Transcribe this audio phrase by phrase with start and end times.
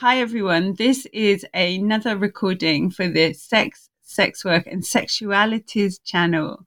[0.00, 0.76] Hi, everyone.
[0.78, 6.64] This is another recording for the Sex, Sex Work, and Sexualities channel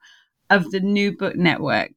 [0.51, 1.93] of the New Book Network.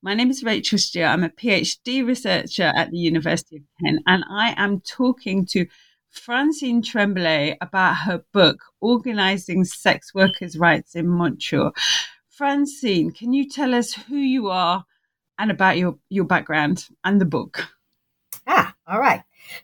[0.00, 1.08] My name is Rachel Stuart.
[1.08, 5.66] I'm a PhD researcher at the University of Kent, and I am talking to
[6.08, 11.72] Francine Tremblay about her book, Organizing Sex Workers' Rights in Montreal.
[12.30, 14.86] Francine, can you tell us who you are
[15.38, 17.68] and about your, your background and the book?
[18.46, 19.20] Ah, all right.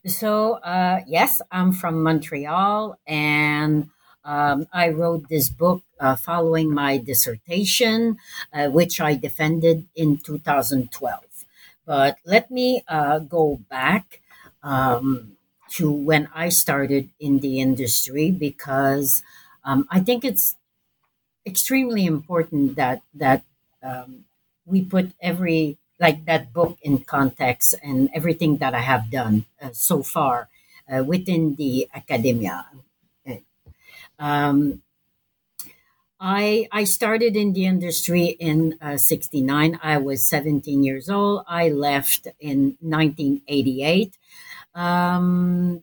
[0.06, 3.90] So, uh, yes, I'm from Montreal and
[4.24, 8.18] um, I wrote this book uh, following my dissertation,
[8.52, 11.44] uh, which I defended in 2012.
[11.84, 14.20] But let me uh, go back
[14.62, 15.36] um,
[15.72, 19.22] to when I started in the industry because
[19.64, 20.56] um, I think it's
[21.46, 23.44] extremely important that that
[23.82, 24.24] um,
[24.64, 29.70] we put every like that book in context and everything that I have done uh,
[29.72, 30.48] so far
[30.92, 32.66] uh, within the academia.
[34.18, 34.82] Um,
[36.18, 39.78] I I started in the industry in uh, '69.
[39.82, 41.44] I was 17 years old.
[41.46, 44.16] I left in 1988.
[44.74, 45.82] Um,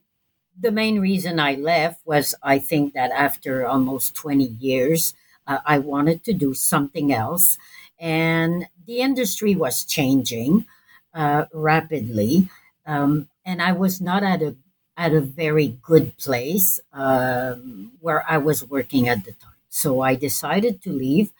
[0.59, 5.13] the main reason I left was I think that after almost 20 years,
[5.47, 7.57] uh, I wanted to do something else
[7.99, 10.65] and the industry was changing
[11.13, 12.49] uh, rapidly,
[12.85, 14.55] um, and I was not at a
[14.95, 19.51] at a very good place um, where I was working at the time.
[19.69, 21.31] So I decided to leave,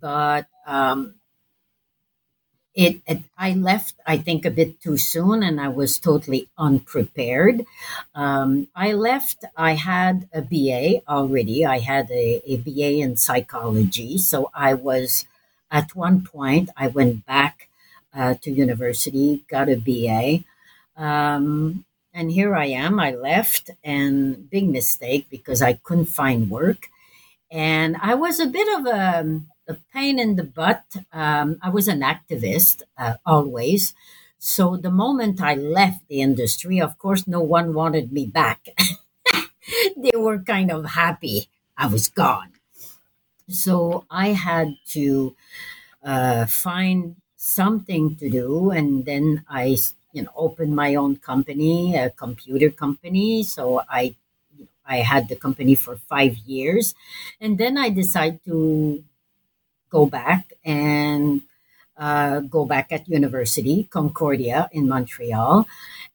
[0.00, 1.14] but um,
[2.74, 7.66] it, it, I left I think a bit too soon, and I was totally unprepared.
[8.14, 9.44] Um, I left.
[9.56, 11.66] I had a BA already.
[11.66, 15.26] I had a, a BA in psychology, so I was
[15.72, 17.68] at one point, I went back
[18.14, 20.44] uh, to university, got a BA.
[21.02, 23.00] Um, and here I am.
[23.00, 26.88] I left, and big mistake because I couldn't find work.
[27.50, 30.84] And I was a bit of a, a pain in the butt.
[31.10, 33.94] Um, I was an activist uh, always.
[34.38, 38.68] So the moment I left the industry, of course, no one wanted me back.
[39.96, 42.52] they were kind of happy I was gone.
[43.48, 45.34] So I had to
[46.04, 49.76] uh, find something to do, and then I,
[50.12, 53.42] you know, opened my own company, a computer company.
[53.44, 54.16] So I,
[54.86, 56.94] I had the company for five years,
[57.40, 59.04] and then I decided to
[59.90, 61.42] go back and
[61.96, 65.66] uh, go back at university Concordia in Montreal,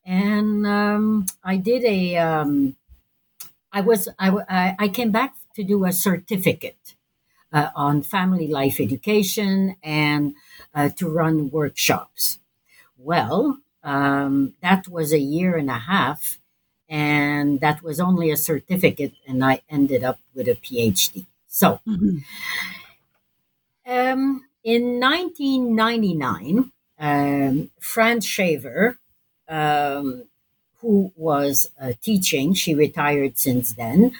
[0.05, 2.17] and um, I did a.
[2.17, 2.75] Um,
[3.71, 6.95] I was I, I came back to do a certificate
[7.57, 10.35] uh, on family life education and
[10.75, 12.39] uh, to run workshops.
[12.97, 16.37] Well, um, that was a year and a half,
[16.87, 21.25] and that was only a certificate, and I ended up with a PhD.
[21.47, 22.17] So, mm-hmm.
[23.87, 28.99] um, in 1999, um, Fran Shaver,
[29.47, 30.25] um,
[30.81, 34.11] who was uh, teaching, she retired since then,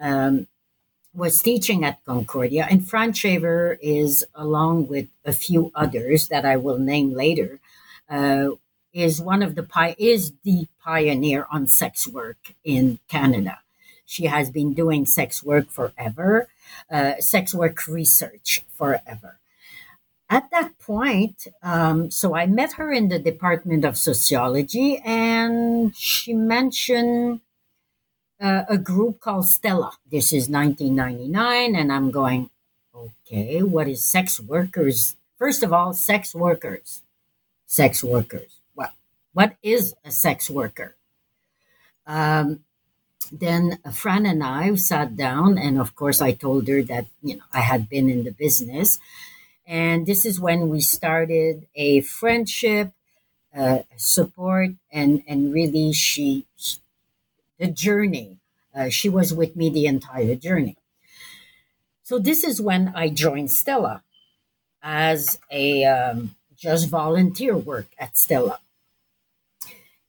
[0.00, 0.48] um,
[1.14, 6.56] was teaching at Concordia, and Fran Shaver is, along with a few others that I
[6.56, 7.60] will name later,
[8.08, 8.50] uh,
[8.92, 13.58] is one of the pi- is the pioneer on sex work in Canada.
[14.04, 16.48] She has been doing sex work forever,
[16.90, 19.38] uh, sex work research forever.
[20.28, 26.34] At that point, um, so I met her in the Department of Sociology, and she
[26.34, 27.40] mentioned
[28.40, 29.92] uh, a group called Stella.
[30.10, 32.50] This is 1999, and I'm going,
[32.94, 35.16] okay, what is sex workers?
[35.38, 37.02] First of all, sex workers.
[37.66, 38.58] Sex workers.
[38.74, 38.92] Well,
[39.32, 40.96] what is a sex worker?
[42.06, 42.60] Um,
[43.30, 47.44] then Fran and I sat down, and of course, I told her that you know
[47.52, 48.98] I had been in the business,
[49.66, 52.90] and this is when we started a friendship,
[53.56, 56.46] uh, support, and and really she
[57.60, 58.38] the journey.
[58.74, 60.76] Uh, she was with me the entire journey.
[62.02, 64.02] So this is when I joined Stella
[64.82, 68.58] as a um, just volunteer work at Stella.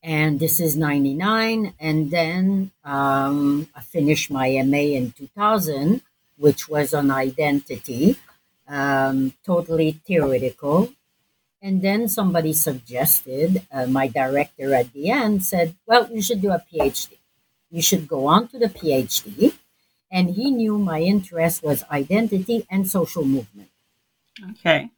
[0.04, 6.02] and this is 99 and then um, i finished my ma in 2000
[6.38, 8.16] which was on identity
[8.68, 10.90] um, totally theoretical
[11.62, 16.52] and then somebody suggested uh, my director at the end said well you should do
[16.52, 17.18] a phd
[17.72, 19.54] you should go on to the phd
[20.12, 23.70] and he knew my interest was identity and social movement
[24.52, 24.90] Okay.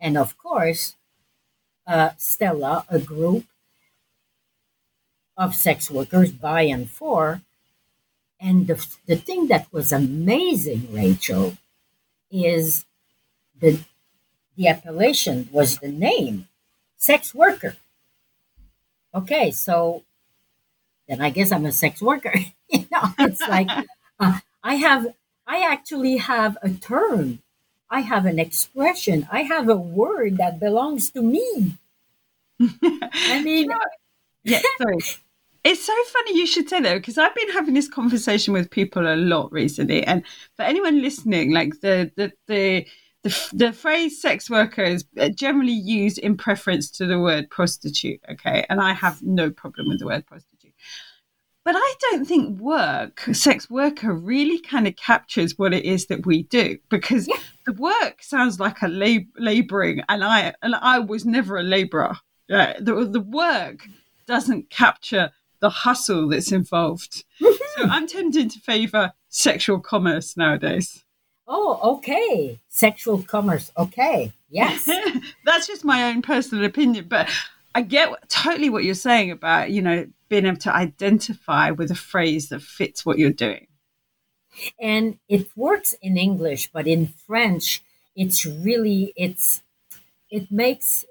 [0.00, 0.96] and of course
[1.86, 3.44] uh, stella a group
[5.36, 7.42] of sex workers by and for.
[8.40, 11.56] And the, the thing that was amazing, Rachel,
[12.30, 12.84] is
[13.58, 13.80] the,
[14.56, 16.48] the appellation was the name,
[16.96, 17.76] sex worker.
[19.14, 20.02] Okay, so
[21.12, 22.32] then I guess I'm a sex worker.
[22.70, 23.68] you know, it's like
[24.20, 25.08] uh, I have,
[25.46, 27.40] I actually have a term,
[27.90, 31.74] I have an expression, I have a word that belongs to me.
[32.60, 33.70] I mean,
[34.44, 34.98] Yeah, sorry.
[35.64, 39.06] It's so funny you should say that because I've been having this conversation with people
[39.06, 40.24] a lot recently, and
[40.56, 42.86] for anyone listening, like the the the
[43.22, 45.04] the, the phrase "sex worker" is
[45.36, 48.20] generally used in preference to the word prostitute.
[48.28, 50.51] Okay, and I have no problem with the word prostitute,
[51.64, 56.26] but I don't think work, sex worker, really kind of captures what it is that
[56.26, 57.36] we do because Yeah.
[57.66, 62.16] the work sounds like a lab- laboring, and I and I was never a laborer.
[62.48, 63.86] Yeah, the the work
[64.26, 65.30] doesn't capture
[65.60, 67.24] the hustle that's involved.
[67.38, 71.04] so I'm tempted to favour sexual commerce nowadays.
[71.46, 72.60] Oh, okay.
[72.68, 73.70] Sexual commerce.
[73.76, 74.32] Okay.
[74.50, 74.88] Yes.
[75.44, 77.28] that's just my own personal opinion, but
[77.74, 81.94] I get totally what you're saying about you know being able to identify with a
[81.96, 83.66] phrase that fits what you're doing.
[84.80, 87.82] and it works in English, but in French,
[88.14, 89.62] it's really it's
[90.30, 91.04] it makes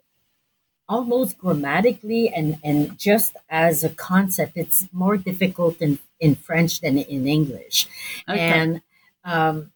[0.88, 6.98] almost grammatically and and just as a concept, it's more difficult in in French than
[6.98, 7.88] in English.
[8.28, 8.40] Okay.
[8.40, 8.82] And
[9.24, 9.72] um,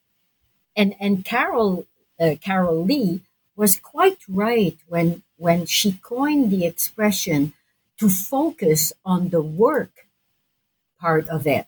[0.76, 1.86] and and Carol
[2.20, 3.22] uh, Carol Leigh
[3.56, 7.54] was quite right when when she coined the expression
[8.00, 10.08] to focus on the work
[11.00, 11.68] part of it.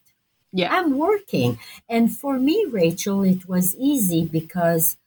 [0.51, 1.59] yeah, I'm working.
[1.89, 4.97] And for me, Rachel, it was easy because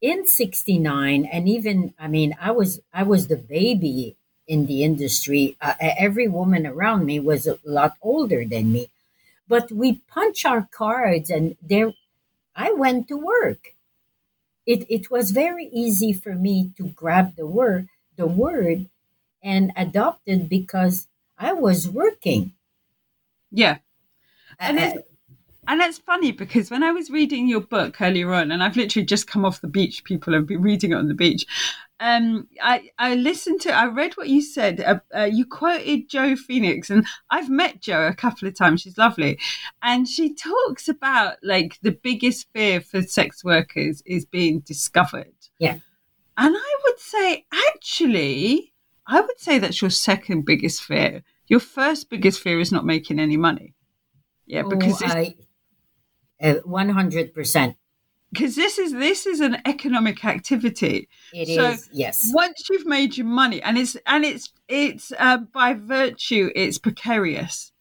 [0.00, 5.56] in 69 and even I mean I was I was the baby in the industry.
[5.60, 8.90] Uh, every woman around me was a lot older than me.
[9.48, 11.92] But we punch our cards and there
[12.56, 13.74] I went to work.
[14.66, 18.86] It it was very easy for me to grab the word the word
[19.42, 21.08] and adopt it because
[21.38, 22.54] I was working.
[23.50, 23.78] yeah.
[24.60, 24.98] And Uh, it's,
[25.68, 29.06] and it's funny because when I was reading your book earlier on, and I've literally
[29.06, 31.46] just come off the beach, people have been reading it on the beach.
[32.00, 34.80] Um, I I listened to, I read what you said.
[34.80, 38.80] Uh, uh, you quoted Jo Phoenix, and I've met Jo a couple of times.
[38.80, 39.38] She's lovely,
[39.82, 45.34] and she talks about like the biggest fear for sex workers is being discovered.
[45.58, 45.74] Yeah.
[46.38, 47.44] and I would say
[47.74, 48.72] actually,
[49.06, 51.22] I would say that's your second biggest fear.
[51.48, 53.74] Your first biggest fear is not making any money.
[54.46, 55.34] Yeah, because oh, it's I,
[56.42, 57.74] uh, 100%.
[58.32, 61.08] Because this is this is an economic activity.
[61.32, 62.30] It is So, yes.
[62.32, 67.72] Once you've made your money, and it's and it's it's uh, by virtue it's precarious.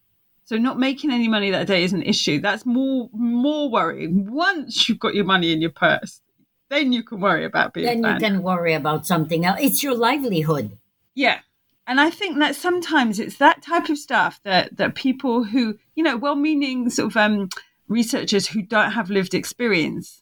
[0.45, 2.39] So not making any money that day is an issue.
[2.39, 4.31] That's more more worrying.
[4.31, 6.21] Once you've got your money in your purse,
[6.69, 9.59] then you can worry about being Then you can worry about something else.
[9.61, 10.77] It's your livelihood.
[11.13, 11.39] Yeah.
[11.85, 16.03] And I think that sometimes it's that type of stuff that that people who, you
[16.03, 17.49] know, well-meaning sort of um,
[17.87, 20.21] researchers who don't have lived experience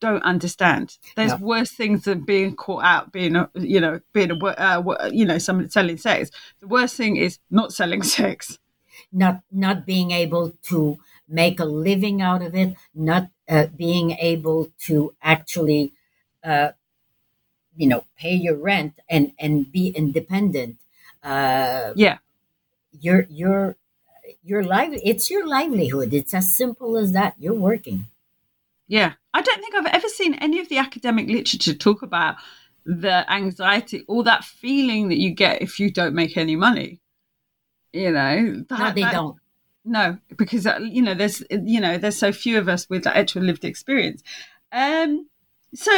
[0.00, 0.98] don't understand.
[1.16, 5.24] There's worse things than being caught out, being a, you know, being a, uh, you
[5.24, 6.30] know, someone selling sex.
[6.60, 8.58] The worst thing is not selling sex.
[9.12, 10.98] Not not being able to
[11.28, 12.76] make a living out of it.
[12.94, 15.92] Not uh, being able to actually,
[16.44, 16.72] uh,
[17.76, 20.76] you know, pay your rent and and be independent.
[21.22, 22.18] Uh, Yeah.
[23.00, 23.76] your your
[24.44, 24.92] your life.
[25.04, 26.14] It's your livelihood.
[26.14, 27.36] It's as simple as that.
[27.38, 28.08] You're working.
[28.88, 29.14] Yeah.
[29.36, 32.36] I don't think I've ever seen any of the academic literature talk about
[32.86, 37.00] the anxiety or that feeling that you get if you don't make any money.
[37.92, 39.36] You know, No, they that- don't.
[39.84, 43.16] No, because uh, you know there's you know there's so few of us with that
[43.16, 44.20] actual lived experience.
[44.72, 45.28] Um,
[45.74, 45.92] so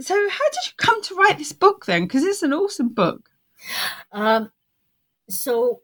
[0.00, 2.02] so how did you come to write this book then?
[2.02, 3.28] Because it's an awesome book.
[4.10, 4.50] Um,
[5.28, 5.82] so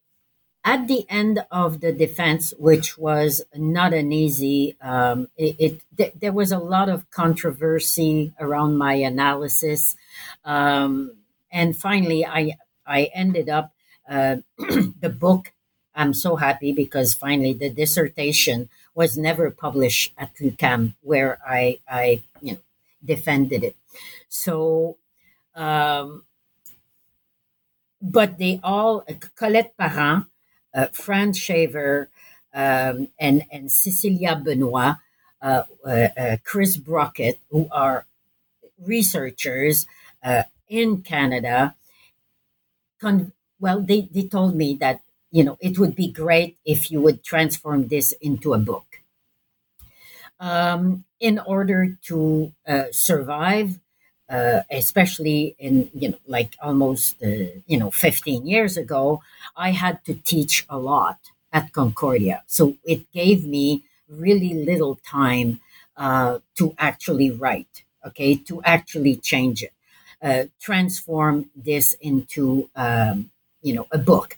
[0.64, 6.14] at the end of the defense, which was not an easy, um, it, it th-
[6.20, 9.96] there was a lot of controversy around my analysis,
[10.44, 11.12] um,
[11.50, 13.72] and finally, I I ended up
[14.08, 15.52] uh, the book,
[15.94, 22.22] I'm so happy because finally the dissertation was never published at l'UQAM where I, I
[22.40, 22.58] you know,
[23.04, 23.76] defended it.
[24.28, 24.96] So,
[25.54, 26.24] um,
[28.00, 29.04] but they all,
[29.36, 30.26] Colette Parent,
[30.78, 32.08] uh, Fran Shaver,
[32.54, 34.94] um, and, and Cecilia Benoit,
[35.42, 38.06] uh, uh, uh Chris Bruckert, who are
[38.80, 39.86] researchers
[40.22, 41.74] uh, in Canada,
[43.00, 45.00] con- well, they, they told me that,
[45.32, 49.02] you know, it would be great if you would transform this into a book.
[50.38, 52.52] Um, in order to
[52.92, 53.80] survive,
[54.28, 57.28] uh, especially in you know like almost uh,
[57.66, 59.22] you know 15 years ago
[59.56, 61.18] i had to teach a lot
[61.50, 62.42] at concordia.
[62.46, 65.60] So it gave me really little time
[65.96, 69.72] uh, to actually write okay to actually change it
[70.22, 73.30] uh, transform this into um,
[73.62, 74.36] you know a book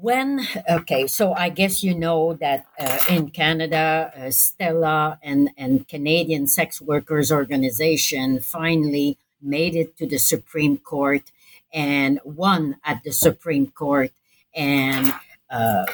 [0.00, 5.88] when okay so i guess you know that uh, in canada uh, stella and and
[5.88, 11.32] canadian sex workers organization finally made it to the supreme court
[11.72, 14.12] and won at the supreme court.
[14.54, 15.12] And
[15.50, 15.86] uh,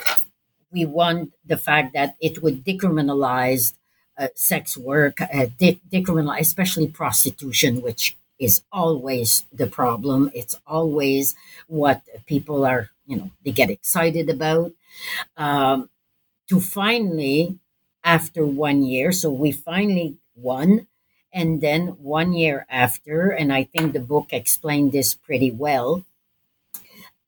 [0.70, 3.74] we won the fact that it would decriminalize
[4.16, 10.30] uh, sex work uh, de- decriminalize especially prostitution which is always the problem.
[10.34, 11.34] It's always
[11.68, 14.72] what people are you know they get excited about.
[15.36, 15.90] Um,
[16.48, 17.58] to finally
[18.04, 20.86] after one year so we finally won
[21.32, 26.04] and then one year after and i think the book explained this pretty well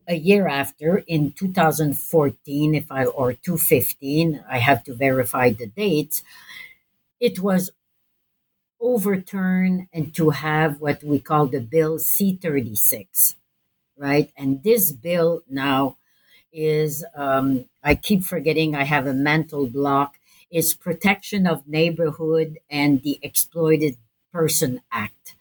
[0.09, 6.23] a year after in 2014 if i or 215 i have to verify the dates
[7.21, 7.71] it was
[8.81, 13.35] overturned and to have what we call the bill c36
[13.97, 14.31] right?
[14.37, 15.97] And this bill now
[16.53, 20.19] is, um, I keep forgetting I have a mental block,
[20.51, 23.97] is Protection of Neighborhood and the Exploited
[24.33, 25.35] Person Act.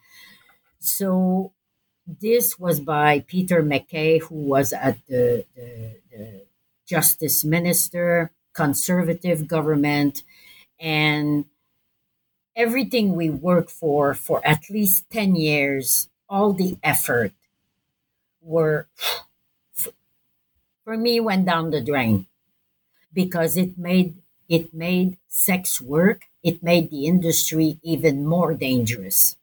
[0.79, 1.51] So
[2.07, 6.41] this was by Peter MacKay, who was at the, the, the
[6.87, 10.23] Justice Minister, conservative government,
[10.79, 11.45] and
[12.55, 17.31] everything we worked for for at least 10 years, all the effort,
[18.41, 18.87] were
[20.85, 22.25] for me went down the drain
[23.13, 24.15] because it made
[24.49, 26.23] it made sex work.
[26.43, 29.37] It made the industry even more dangerous.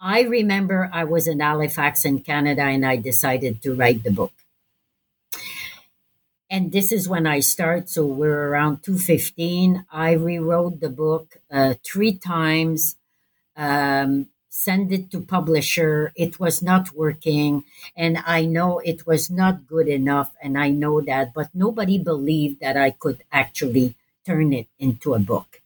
[0.00, 4.32] I remember i was in halifax in canada and i decided to write the book
[6.50, 11.74] and this is when i start so we're around 215 i rewrote the book uh,
[11.84, 12.96] three times
[13.56, 16.12] um, send it to publisher.
[16.16, 17.64] It was not working
[17.96, 22.60] and i know it was not good enough and i know that but nobody believed
[22.60, 23.94] that i could actually
[24.26, 25.62] turn it into a book.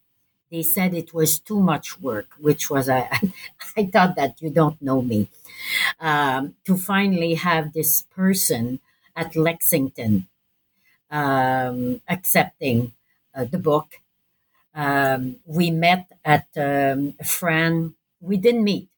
[0.51, 3.09] They said it was too much work which was i
[3.77, 5.29] i thought that you don't know me.
[6.01, 8.81] Um, to finally have this person
[9.17, 10.29] at lexington
[11.13, 12.93] um, accepting
[13.37, 13.89] uh, the book
[14.75, 18.89] um, we met at um, Fran we didn't meet.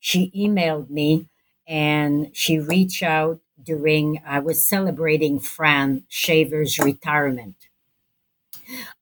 [0.00, 1.28] She emailed me
[1.66, 7.56] and she reached out during I was celebrating Fran Shaver's retirement.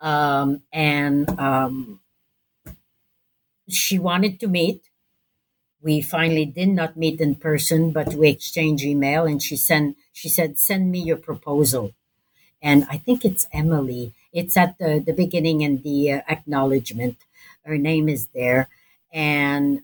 [0.00, 2.00] Um, and um,
[3.68, 4.82] she wanted to meet.
[5.80, 10.28] We finally did not meet in person, but we exchanged email and she sent she
[10.28, 11.94] said, send me your proposal.
[12.66, 14.04] And I think it's Emily.
[14.32, 17.16] It's at the, the beginning and the uh, acknowledgement.
[17.64, 18.68] Her name is there
[19.12, 19.82] and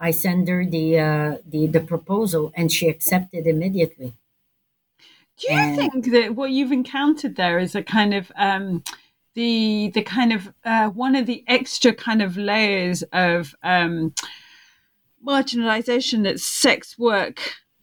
[0.00, 4.14] I sent her the uh, the the proposal, and she accepted immediately.
[5.38, 8.82] Do you and, think that what you've encountered there is a kind of um,
[9.34, 14.14] the the kind of uh, one of the extra kind of layers of um,
[15.26, 17.40] marginalization that sex work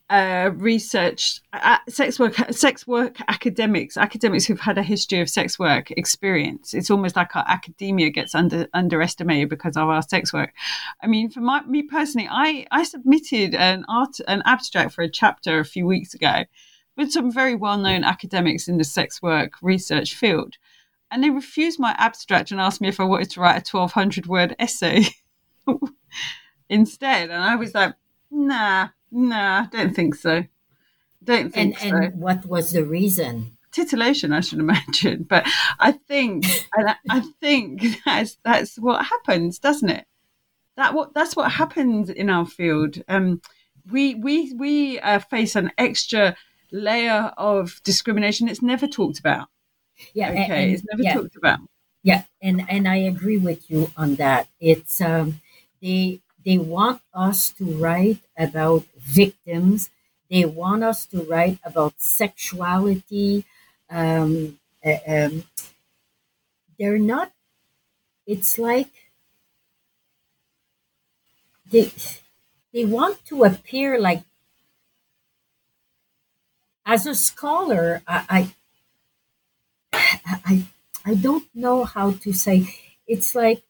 [0.09, 5.57] uh, research uh, sex work sex work academics academics who've had a history of sex
[5.57, 6.73] work experience.
[6.73, 10.53] It's almost like our academia gets under underestimated because of our sex work.
[11.01, 15.09] I mean for my, me personally i i submitted an art an abstract for a
[15.09, 16.43] chapter a few weeks ago
[16.95, 20.57] with some very well-known academics in the sex work research field
[21.09, 24.27] and they refused my abstract and asked me if i wanted to write a 1200
[24.27, 25.05] word essay
[26.69, 27.29] instead.
[27.29, 27.95] And i was like
[28.29, 30.45] nah Nah, don't think so.
[31.23, 31.97] Don't think and, so.
[31.97, 33.57] And what was the reason?
[33.71, 35.23] Titillation, I should imagine.
[35.23, 35.47] But
[35.79, 40.05] I think, I, I think that's that's what happens, doesn't it?
[40.75, 42.97] That what that's what happens in our field.
[43.07, 43.41] Um,
[43.91, 46.35] we we we uh, face an extra
[46.71, 48.49] layer of discrimination.
[48.49, 49.47] It's never talked about.
[50.15, 51.13] Yeah, okay, and- it's never yeah.
[51.13, 51.59] talked about.
[52.01, 54.49] Yeah, and and I agree with you on that.
[54.59, 55.39] It's um,
[55.81, 59.89] they they want us to write about victims.
[60.29, 63.45] They want us to write about sexuality.
[63.89, 65.43] Um, uh, um,
[66.79, 67.31] they're not.
[68.25, 68.89] It's like
[71.69, 71.91] they
[72.73, 74.23] they want to appear like
[76.85, 78.01] as a scholar.
[78.07, 78.53] I I
[80.45, 80.65] I,
[81.05, 82.75] I don't know how to say.
[83.07, 83.63] It's like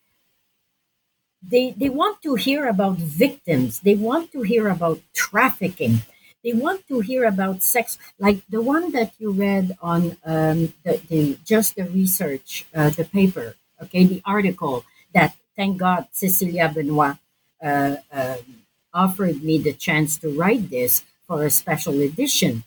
[1.45, 3.81] they they want to hear about victims.
[3.81, 6.01] They want to hear about trafficking.
[6.43, 10.99] They want to hear about sex, like the one that you read on um, the,
[11.09, 17.17] the just the research, uh, the paper, okay, the article that thank God Cecilia Benoit
[17.63, 22.63] uh, um offered me the chance to write this for a special edition.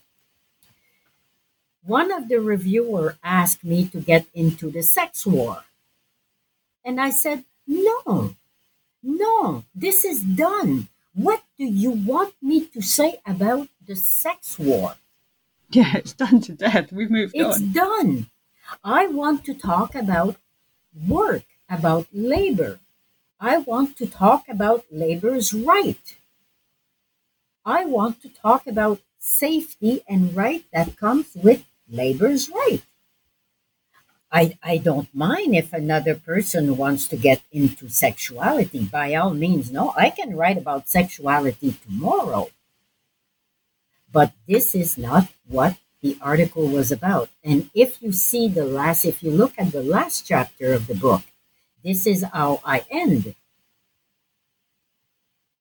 [1.84, 5.64] One of the reviewer asked me to get into the sex war,
[6.84, 8.34] and I said no,
[9.02, 10.88] no, this is done.
[11.14, 14.96] What do you want me to say about the sex war?
[15.70, 16.92] Yeah, it's done to death.
[16.92, 17.50] We've moved It's on.
[17.64, 18.30] It's done.
[18.84, 20.36] I want to talk about
[21.08, 22.80] work, about labor.
[23.40, 26.16] I want to talk about labor's right.
[27.64, 32.82] I want to talk about safety and right that comes with labor's right.
[34.36, 38.84] I, I don't mind if another person wants to get into sexuality.
[38.84, 42.50] By all means, no, I can write about sexuality tomorrow.
[44.12, 47.30] But this is not what the article was about.
[47.42, 50.94] And if you see the last, if you look at the last chapter of the
[50.94, 51.22] book,
[51.82, 53.34] this is how I end.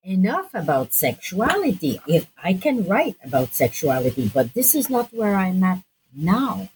[0.04, 2.02] Enough about sexuality.
[2.08, 5.80] If I can write about sexuality, but this is not where I'm at
[6.14, 6.68] now.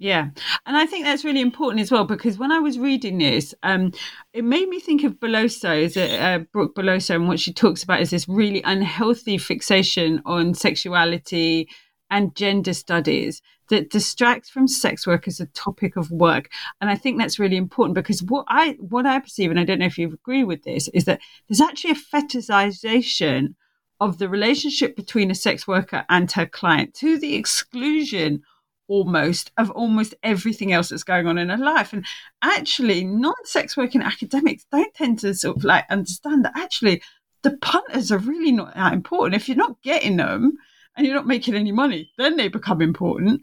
[0.00, 0.28] Yeah,
[0.64, 3.92] and I think that's really important as well because when I was reading this, um,
[4.32, 7.82] it made me think of Beloso, is it uh, Brooke Beloso, and what she talks
[7.82, 11.68] about is this really unhealthy fixation on sexuality
[12.10, 16.48] and gender studies that distracts from sex work as a topic of work.
[16.80, 19.80] And I think that's really important because what I what I perceive, and I don't
[19.80, 23.54] know if you agree with this, is that there's actually a fetishization
[23.98, 28.42] of the relationship between a sex worker and her client to the exclusion
[28.88, 31.92] almost of almost everything else that's going on in her life.
[31.92, 32.04] And
[32.42, 37.02] actually, non sex working academics don't tend to sort of like understand that actually
[37.42, 39.40] the punters are really not that important.
[39.40, 40.58] If you're not getting them
[40.96, 43.42] and you're not making any money, then they become important.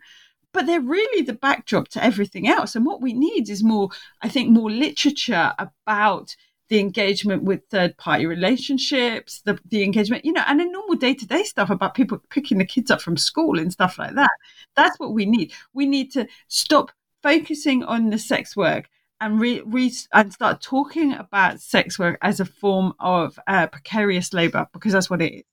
[0.51, 2.75] But they're really the backdrop to everything else.
[2.75, 3.89] And what we need is more,
[4.21, 6.35] I think, more literature about
[6.69, 11.13] the engagement with third party relationships, the, the engagement, you know, and the normal day
[11.13, 14.31] to day stuff about people picking the kids up from school and stuff like that.
[14.75, 15.53] That's what we need.
[15.73, 18.89] We need to stop focusing on the sex work
[19.21, 24.33] and re, re and start talking about sex work as a form of uh, precarious
[24.33, 25.43] labor because that's what it is.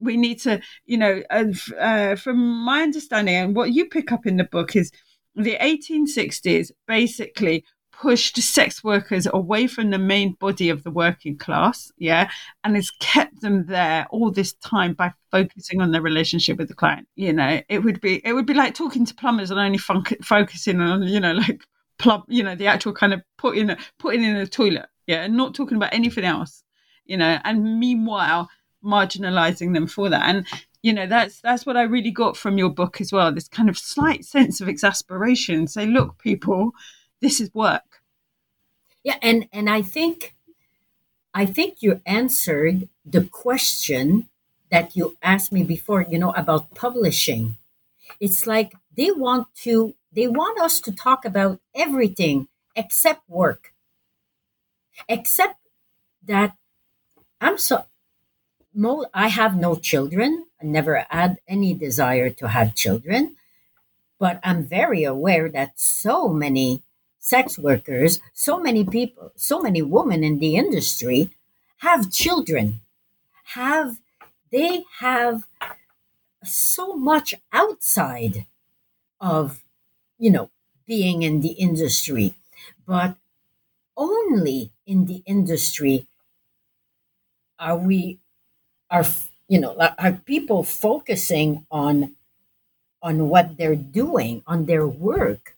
[0.00, 4.36] We need to, you know, uh, from my understanding and what you pick up in
[4.36, 4.92] the book is
[5.34, 7.64] the 1860s basically
[8.00, 12.30] pushed sex workers away from the main body of the working class, yeah,
[12.62, 16.74] and has kept them there all this time by focusing on their relationship with the
[16.74, 17.08] client.
[17.16, 20.04] You know, it would be it would be like talking to plumbers and only fun-
[20.22, 21.62] focusing on you know like
[21.98, 25.54] plumb, you know, the actual kind of putting putting in a toilet, yeah, and not
[25.54, 26.62] talking about anything else,
[27.04, 28.48] you know, and meanwhile
[28.84, 30.22] marginalizing them for that.
[30.24, 30.46] And
[30.82, 33.68] you know that's that's what i really got from your book as well this kind
[33.68, 35.66] of slight sense of exasperation.
[35.66, 36.72] Say look people
[37.20, 37.87] this is work
[39.08, 40.34] yeah and and i think
[41.34, 44.28] i think you answered the question
[44.70, 47.56] that you asked me before you know about publishing.
[48.20, 53.72] It's like they want to they want us to talk about everything except work.
[55.08, 55.58] Except
[56.24, 56.56] that
[57.40, 57.84] i'm so
[58.74, 60.46] mo- i have no children.
[60.62, 63.36] I never had any desire to have children.
[64.18, 66.82] But i'm very aware that so many
[67.28, 71.30] sex workers, so many people, so many women in the industry
[71.78, 72.80] have children,
[73.54, 73.98] have
[74.52, 75.44] they have
[76.44, 78.46] so much outside
[79.20, 79.62] of,
[80.18, 80.50] you know,
[80.86, 82.34] being in the industry,
[82.86, 83.16] but
[83.96, 86.06] only in the industry
[87.58, 88.18] are we
[88.90, 89.06] are
[89.48, 92.16] you know are people focusing on
[93.02, 95.56] on what they're doing on their work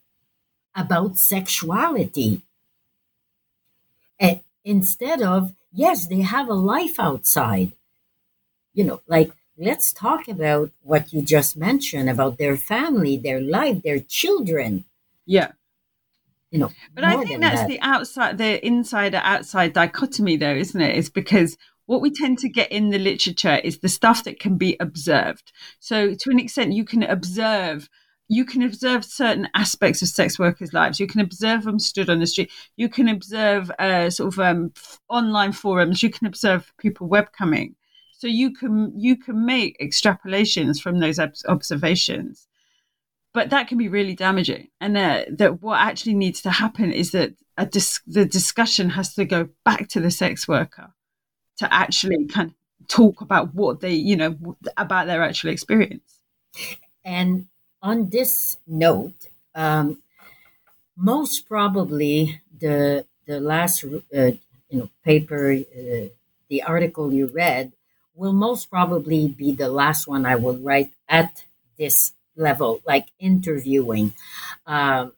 [0.74, 2.42] about sexuality.
[4.18, 7.72] And instead of, yes, they have a life outside,
[8.74, 13.82] you know, like let's talk about what you just mentioned about their family, their life,
[13.82, 14.84] their children.
[15.26, 15.52] Yeah.
[16.50, 17.68] You know, But I think that's that.
[17.68, 20.96] the outside, the insider outside dichotomy, though, isn't it?
[20.96, 21.56] Is because
[21.86, 25.52] what we tend to get in the literature is the stuff that can be observed.
[25.78, 27.88] So, to an extent, you can observe.
[28.30, 31.00] You can observe certain aspects of sex workers' lives.
[31.00, 32.50] You can observe them stood on the street.
[32.76, 34.72] You can observe uh, sort of um,
[35.08, 36.02] online forums.
[36.02, 37.74] You can observe people webcamming.
[38.12, 42.46] So you can you can make extrapolations from those obs- observations
[43.32, 44.68] but that can be really damaging.
[44.80, 47.34] And uh, that what actually needs to happen is that
[47.70, 50.92] dis- the discussion has to go back to the sex worker
[51.58, 56.20] to actually kind of talk about what they, you know, about their actual experience.
[57.04, 57.46] And
[57.82, 59.98] on this note, um,
[60.96, 64.32] most probably the the last uh,
[64.70, 66.08] you know paper, uh,
[66.48, 67.72] the article you read,
[68.14, 71.44] will most probably be the last one I will write at
[71.78, 74.12] this level, like interviewing.
[74.66, 75.12] Um,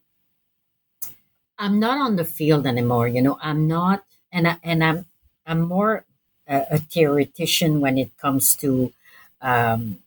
[1.58, 3.08] I'm not on the field anymore.
[3.08, 5.06] You know, I'm not, and I, and I'm
[5.46, 6.04] I'm more
[6.46, 8.92] a, a theoretician when it comes to,
[9.40, 9.98] um,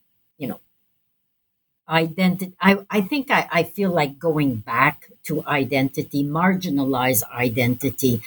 [1.88, 2.54] identity.
[2.60, 8.22] I I think I, I feel like going back to identity, marginalized identity.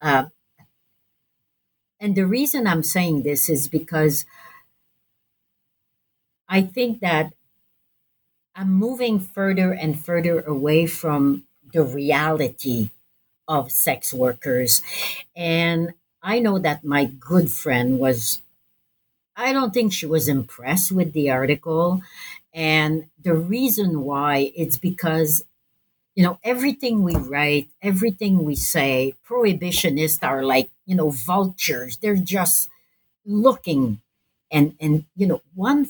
[0.00, 0.26] Uh,
[2.00, 4.26] and the reason I'm saying this is because
[6.48, 7.32] I think that
[8.54, 12.90] I'm moving further and further away from the reality
[13.48, 14.82] of sex workers.
[15.36, 18.40] And I know that my good friend was,
[19.36, 22.02] I don't think she was impressed with the article.
[22.54, 25.44] And the reason why it's because,
[26.14, 31.98] you know, everything we write, everything we say, prohibitionists are like, you know, vultures.
[31.98, 32.70] They're just
[33.26, 34.00] looking
[34.50, 35.88] and, and, you know, one,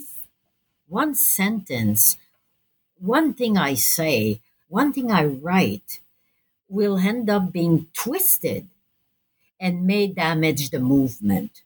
[0.89, 2.17] one sentence
[3.01, 6.01] one thing I say, one thing I write
[6.69, 8.69] will end up being twisted
[9.61, 11.63] and may damage the movement.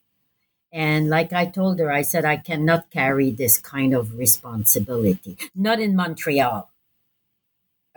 [0.71, 5.37] And like I told her, I said, I cannot carry this kind of responsibility.
[5.55, 6.69] Not in Montreal.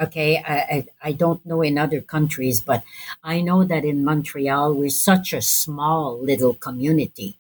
[0.01, 2.83] Okay, I, I, I don't know in other countries, but
[3.23, 7.39] I know that in Montreal, we're such a small little community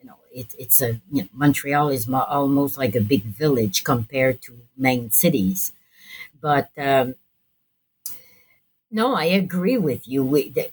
[0.00, 3.84] you know, it, it's a you know, Montreal is mo- almost like a big village
[3.84, 5.72] compared to main cities.
[6.40, 7.16] But um,
[8.92, 10.22] no, I agree with you.
[10.24, 10.70] We, the,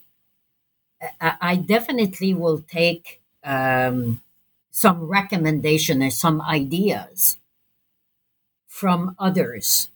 [1.21, 4.21] I, I definitely will take um,
[4.71, 7.38] some recommendation and some ideas
[8.67, 9.89] from others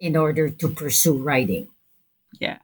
[0.00, 1.68] in order to pursue writing.
[2.40, 2.58] Yeah.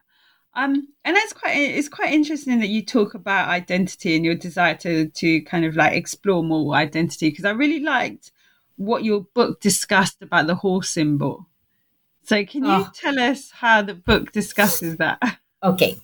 [0.56, 4.76] Um, and it's quite it's quite interesting that you talk about identity and your desire
[4.76, 8.30] to to kind of like explore more identity because I really liked
[8.76, 11.46] what your book discussed about the whore symbol.
[12.22, 12.90] So can you Oh.
[12.94, 15.20] tell us how the book discusses that?
[15.64, 15.96] Okay.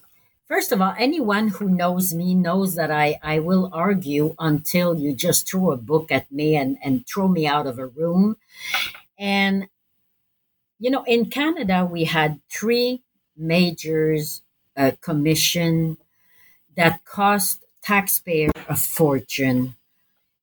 [0.51, 5.15] First of all, anyone who knows me knows that I, I will argue until you
[5.15, 8.35] just throw a book at me and, and throw me out of a room.
[9.17, 9.69] And,
[10.81, 13.01] you know, in Canada, we had three
[13.37, 14.43] majors
[14.77, 15.99] uh, commission
[16.77, 19.77] that cost taxpayer a fortune.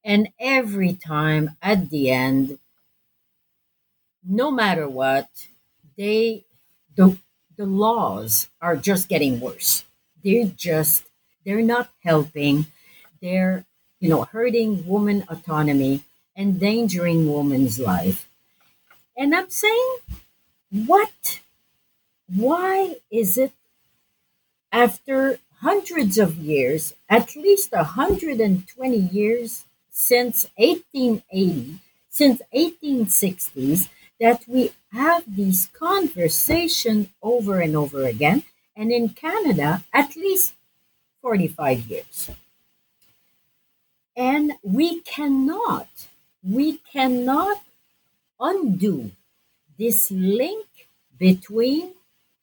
[0.06, 2.60] And every time at the end,
[4.26, 5.28] no matter what,
[5.98, 6.46] they
[6.96, 7.18] the
[7.58, 9.84] the laws are just getting worse.
[10.28, 11.06] They're just
[11.46, 12.66] they're not helping.
[13.22, 13.64] They're
[14.02, 16.02] you know hurting woman autonomy,
[16.36, 18.28] endangering woman's life.
[19.16, 19.96] And I'm saying,
[20.70, 21.40] what?
[22.28, 23.54] Why is it
[24.70, 33.88] after hundreds of years, at least 120 years since 1880, since 1860s,
[34.20, 38.44] that we have these conversation over and over again,
[38.78, 40.54] and in Canada, at least
[41.22, 42.30] 45 years.
[44.16, 45.90] And we cannot,
[46.44, 47.58] we cannot
[48.40, 49.12] undo
[49.78, 50.68] this link
[51.18, 51.94] between,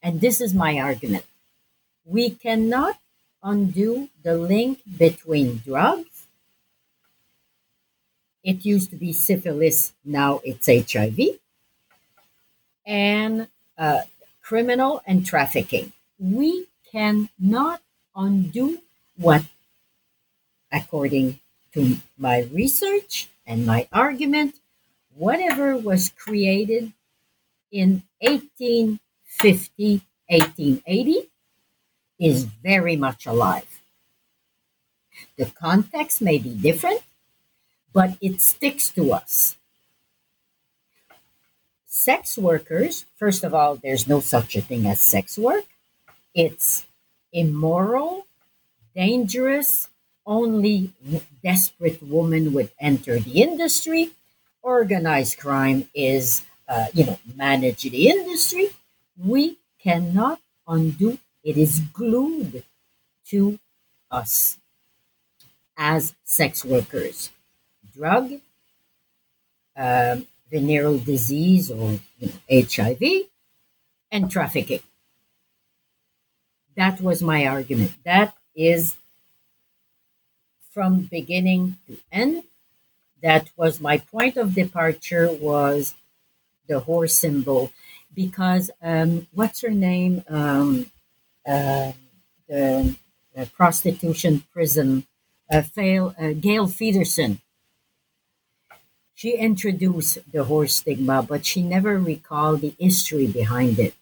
[0.02, 1.24] and this is my argument,
[2.04, 2.98] we cannot
[3.42, 6.26] undo the link between drugs.
[8.42, 11.38] It used to be syphilis, now it's HIV
[12.84, 14.02] and uh,
[14.42, 15.92] criminal and trafficking.
[16.24, 17.82] We cannot
[18.16, 18.78] undo
[19.16, 19.44] what,
[20.72, 21.40] according
[21.74, 24.54] to my research and my argument,
[25.14, 26.94] whatever was created
[27.70, 31.30] in 1850, 1880
[32.18, 33.82] is very much alive.
[35.36, 37.02] The context may be different,
[37.92, 39.56] but it sticks to us.
[41.84, 45.66] Sex workers, first of all, there's no such a thing as sex work.
[46.34, 46.84] It's
[47.32, 48.26] immoral,
[48.94, 49.88] dangerous,
[50.26, 50.92] only
[51.42, 54.12] desperate women would enter the industry.
[54.62, 58.70] Organized crime is, uh, you know, manage the industry.
[59.18, 61.18] We cannot undo.
[61.44, 62.64] It is glued
[63.28, 63.58] to
[64.10, 64.58] us
[65.76, 67.30] as sex workers.
[67.94, 68.40] Drug,
[69.76, 73.28] um, venereal disease or you know, HIV,
[74.12, 74.80] and trafficking.
[76.76, 77.92] That was my argument.
[78.04, 78.96] That is
[80.70, 82.44] from beginning to end.
[83.22, 85.94] That was my point of departure was
[86.66, 87.70] the whore symbol
[88.14, 90.24] because um, what's her name?
[90.28, 90.90] Um,
[91.46, 91.92] uh,
[92.48, 92.96] the,
[93.34, 95.06] the, prostitution prism
[95.50, 97.40] uh, fail, uh, Gail Pheterson.
[99.14, 103.94] She introduced the whore stigma, but she never recalled the history behind it.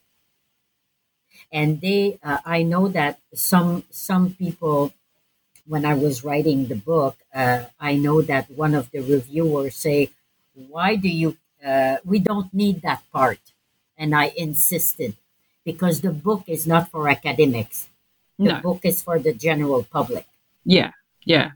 [1.52, 4.92] And they, uh, I know that some some people
[5.66, 10.10] when I was writing the book, uh, I know that one of the reviewers say,
[10.54, 11.36] "Why do you?
[11.64, 13.40] Uh, we don't need that part."
[13.96, 15.14] And I insisted
[15.64, 17.88] because the book is not for academics.
[18.38, 18.60] The No.
[18.60, 20.26] book is for the general public.
[20.64, 20.92] Yeah,
[21.24, 21.52] yeah.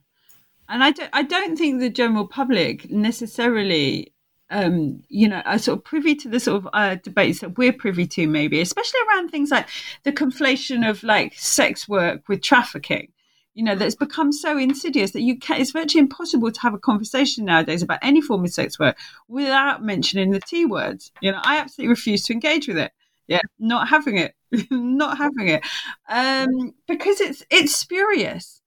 [0.69, 4.13] And I don't, I don't think the general public necessarily,
[4.51, 7.73] um, you know, are sort of privy to the sort of uh, debates that we're
[7.73, 9.69] privy to, maybe, especially around things like
[10.05, 13.13] the conflation of like sex work with trafficking.
[13.55, 16.79] You know, that's become so insidious that you can, it's virtually impossible to have a
[16.79, 21.11] conversation nowadays about any form of sex work without mentioning the T words.
[21.23, 22.93] You know, I absolutely refuse to engage with it.
[23.29, 24.35] Yeah, not having it,
[24.71, 25.65] not having it,
[26.09, 28.63] um, because it's it's spurious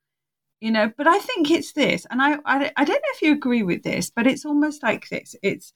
[0.60, 3.32] you know but i think it's this and I, I i don't know if you
[3.32, 5.36] agree with this but it's almost like this.
[5.41, 5.74] It's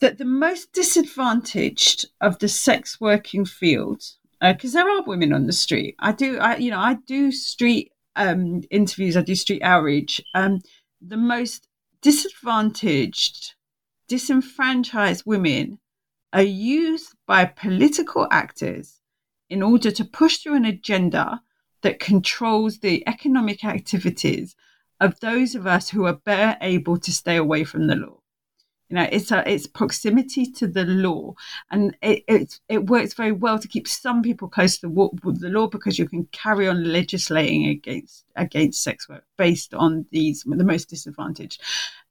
[0.00, 4.02] that the most disadvantaged of the sex working field
[4.40, 5.94] because there are women on the street.
[5.98, 10.60] I do i you know i do street um interviews i do street outreach um
[11.00, 11.68] the most
[12.02, 13.54] disadvantaged
[14.08, 15.78] disenfranchised women
[16.32, 19.00] are used by political actors
[19.48, 21.40] in order to push through an agenda
[21.84, 24.56] that controls the economic activities
[25.00, 28.18] of those of us who are better able to stay away from the law.
[28.88, 31.34] You know, it's a, it's proximity to the law,
[31.70, 35.48] and it, it it works very well to keep some people close to the, the
[35.48, 40.64] law because you can carry on legislating against against sex work based on these the
[40.64, 41.60] most disadvantaged.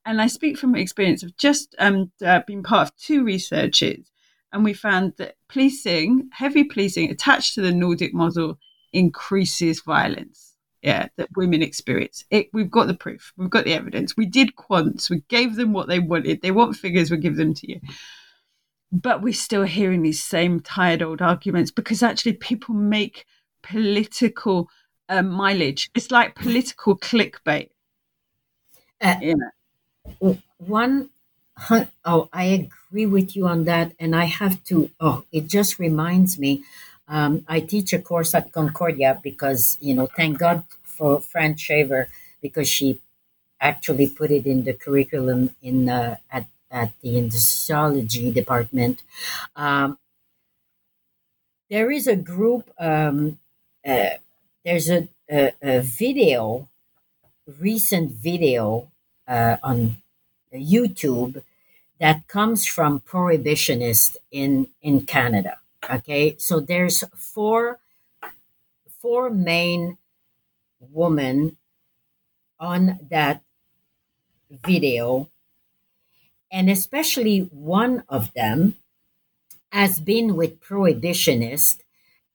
[0.06, 4.12] And I speak from experience of just um, uh, being part of two researches,
[4.52, 8.60] and we found that policing, heavy policing, attached to the Nordic model
[8.94, 10.56] increases violence.
[10.82, 12.26] Yeah that women experience.
[12.30, 13.34] It we've got the proof.
[13.38, 14.18] We've got the evidence.
[14.18, 15.10] We did quants.
[15.10, 16.42] We gave them what they wanted.
[16.42, 17.10] They want figures.
[17.12, 17.82] We give them to you.
[18.92, 23.26] But we're still hearing these same tired old arguments because actually people make
[23.64, 24.70] political
[25.10, 25.90] uh, mileage.
[25.96, 27.70] It's like political clickbait.
[29.02, 31.10] Uh, know one
[32.06, 33.94] oh i agree with you on that.
[34.00, 36.64] And i have to oh it just reminds me
[37.08, 42.08] um, i teach a course at concordia because you know thank god for fran shaver
[42.42, 43.00] because she
[43.60, 49.04] actually put it in the curriculum in uh, at, at the industriology department
[49.56, 49.98] um,
[51.70, 53.40] there is a group um,
[53.86, 54.10] uh,
[54.66, 56.68] there's a, a, a video
[57.60, 58.88] recent video
[59.28, 59.98] uh, on
[60.54, 61.42] YouTube
[62.00, 65.60] that comes from prohibitionists in in Canada.
[65.90, 67.80] Okay, so there's four
[69.02, 69.98] four main
[70.80, 71.58] women
[72.60, 73.44] on that
[74.66, 75.30] video,
[76.52, 78.76] and especially one of them
[79.72, 81.80] has been with prohibitionists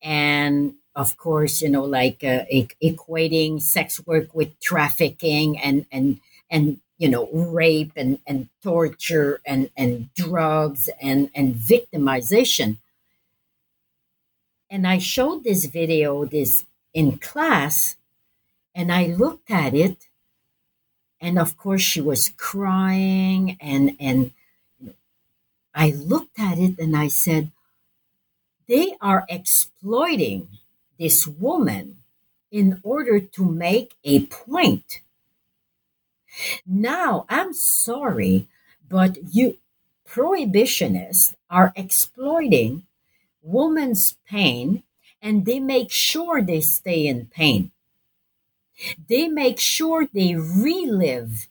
[0.03, 6.21] and of course you know like uh, e- equating sex work with trafficking and and
[6.51, 12.79] and you know rape and and torture and and drugs and and victimization
[14.71, 17.97] and i showed this video this in class
[18.75, 20.09] and i looked at it
[21.21, 24.33] and of course she was crying and and
[25.75, 27.51] i looked at it and i said
[28.69, 30.49] they are exploiting
[30.99, 31.99] this woman
[32.51, 35.01] in order to make a point.
[36.67, 38.47] Now, I'm sorry,
[38.89, 39.59] but you
[40.07, 42.85] prohibitionists are exploiting
[43.49, 44.83] women's pain
[45.23, 47.71] and they make sure they stay in pain.
[49.09, 51.49] They make sure they relive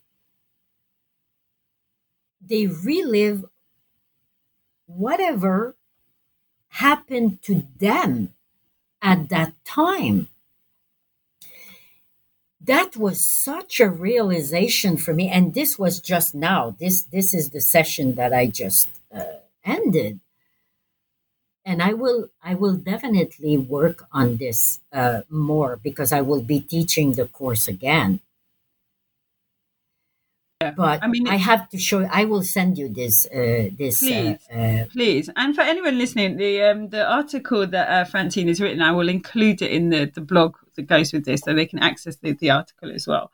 [2.48, 3.46] they relive
[4.86, 5.76] whatever
[6.70, 8.34] happened to them
[9.02, 10.28] at that time.
[12.62, 16.76] That was such a realization for me, and this was just now.
[16.80, 19.24] This this is the session that I just uh,
[19.64, 20.20] ended,
[21.68, 26.62] and I will I will definitely work on this uh, more because I will be
[26.62, 28.22] teaching the course again.
[30.62, 30.72] Yeah.
[30.72, 32.08] But I mean, I have to show.
[32.10, 33.28] I will send you this.
[33.28, 34.00] Uh, this.
[34.00, 34.40] Please.
[34.52, 35.30] Uh, uh, please.
[35.36, 39.10] And for anyone listening, the um, the article that uh, Francine has written, I will
[39.10, 42.32] include it in the, the blog that goes with this, so they can access the,
[42.32, 43.30] the article as well.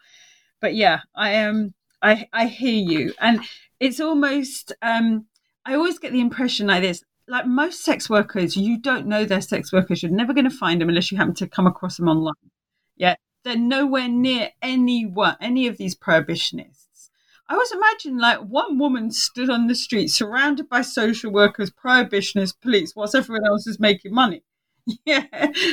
[0.60, 1.56] But yeah, I am.
[1.56, 3.42] Um, I I hear you, and
[3.80, 4.74] it's almost.
[4.82, 5.28] Um,
[5.66, 7.06] I always get the impression like this.
[7.28, 10.04] Like most sex workers, you don't know they're sex workers.
[10.04, 12.34] You're never going to find them unless you happen to come across them online.
[12.98, 17.10] Yeah, they're nowhere near anyone, any of these prohibitionists.
[17.50, 22.60] I always imagine like one woman stood on the street surrounded by social workers, prohibitionists,
[22.62, 24.44] police, whilst everyone else is making money.
[25.06, 25.24] Yeah,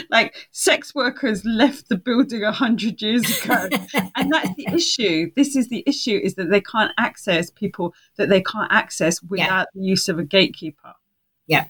[0.09, 3.69] like sex workers left the building a hundred years ago,
[4.17, 5.33] and that's the issue.
[5.35, 9.67] This is the issue: is that they can't access people that they can't access without
[9.75, 10.95] the use of a gatekeeper.
[11.51, 11.65] Yeah,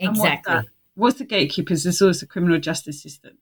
[0.00, 0.54] what's exactly.
[0.54, 0.64] that?
[0.94, 1.82] What's the gatekeepers?
[1.84, 3.38] There's always the criminal justice system.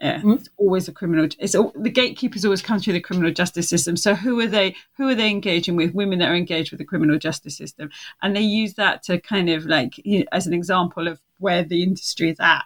[0.00, 0.38] Yeah, Mhm.
[0.38, 1.28] it's always a criminal.
[1.38, 3.98] It's all, the gatekeepers always come through the criminal justice system.
[3.98, 4.74] So who are they?
[4.96, 5.94] Who are they engaging with?
[5.94, 7.90] Women that are engaged with the criminal justice system,
[8.22, 11.62] and they use that to kind of like you know, as an example of where
[11.64, 12.64] the industry is at.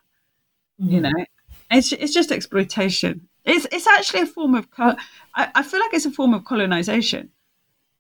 [0.79, 1.03] You Mhm.
[1.03, 1.25] know,
[1.73, 3.29] it's it's just exploitation.
[3.45, 4.69] It's it's actually a form of.
[4.79, 4.97] I,
[5.35, 7.31] I feel like it's a form of colonization.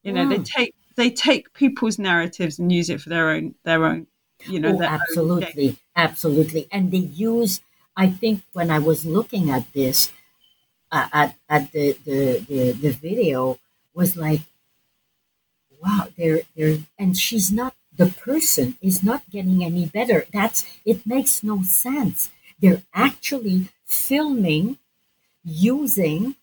[0.05, 0.47] You know, they Mm.
[0.47, 4.07] take they take people's narratives and use it for their own their own.
[4.47, 6.69] You know, oh, absolutely, absolutely.
[6.73, 7.61] And they use.
[7.97, 10.11] I think when I was looking at this,
[10.93, 13.59] uh, at at the, the the the video
[13.95, 14.43] was like,
[15.81, 20.27] wow, they're they're and she's not the person is not getting any better.
[20.33, 22.31] That's it makes no sense.
[22.61, 24.79] They're actually filming,
[25.45, 26.37] using,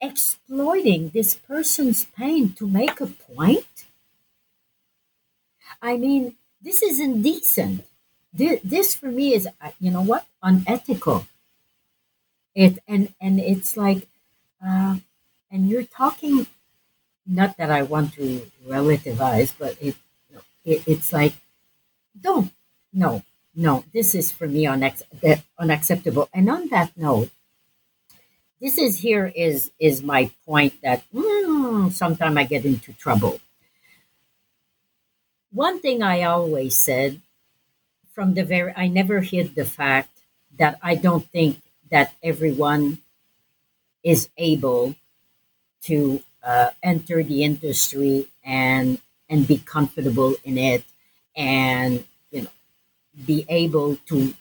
[0.00, 3.86] exploiting this person's pain to make a point.
[5.82, 7.84] I mean, this is indecent.
[8.32, 11.26] This, this for me is, uh, you know what, unethical.
[12.54, 14.08] It and and it's like,
[14.66, 14.96] uh,
[15.50, 16.46] and you're talking.
[17.26, 19.96] Not that I want to relativize, but it,
[20.64, 21.34] it it's like,
[22.20, 22.52] don't
[22.92, 23.22] no
[23.54, 23.84] no.
[23.94, 25.02] This is for me unex-
[25.58, 26.28] unacceptable.
[26.34, 27.30] And on that note,
[28.60, 33.40] this is here is is my point that mm, sometimes I get into trouble.
[35.52, 37.20] One thing I always said
[38.12, 40.10] from the very, I never hid the fact
[40.58, 42.98] that I don't think that everyone
[44.02, 44.94] is able
[45.82, 50.84] to uh, enter the industry and and be comfortable in it
[51.36, 52.50] and you know
[53.26, 54.34] be able to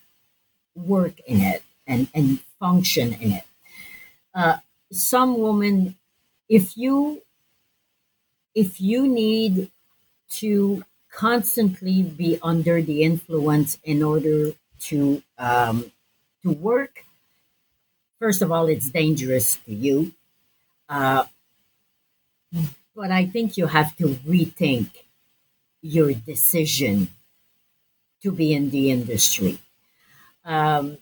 [0.76, 3.44] work in it and and function in it.
[4.34, 4.58] Uh,
[4.92, 5.96] some women
[6.50, 7.22] if you
[8.56, 9.70] if you need
[10.30, 10.84] to
[11.18, 15.92] constantly be under the influence in order to um,
[16.44, 17.06] to work.
[18.20, 20.12] First of all it's dangerous to you.
[20.88, 21.26] Uh,
[22.96, 24.90] but i think you have to rethink
[25.82, 27.10] your decision
[28.22, 29.58] to be in the industry.
[30.46, 30.98] Um,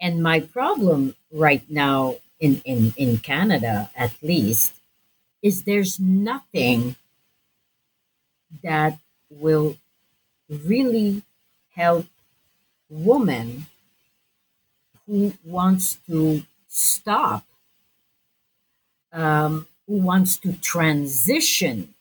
[0.00, 4.74] and my problem right now in, in, in Canada, at least,
[5.42, 6.96] is there's nothing
[8.62, 8.98] that
[9.30, 9.76] will
[10.48, 11.22] really
[11.74, 12.06] help
[12.88, 13.66] women
[15.06, 17.44] who wants to stop,
[19.12, 21.94] um, who wants to transition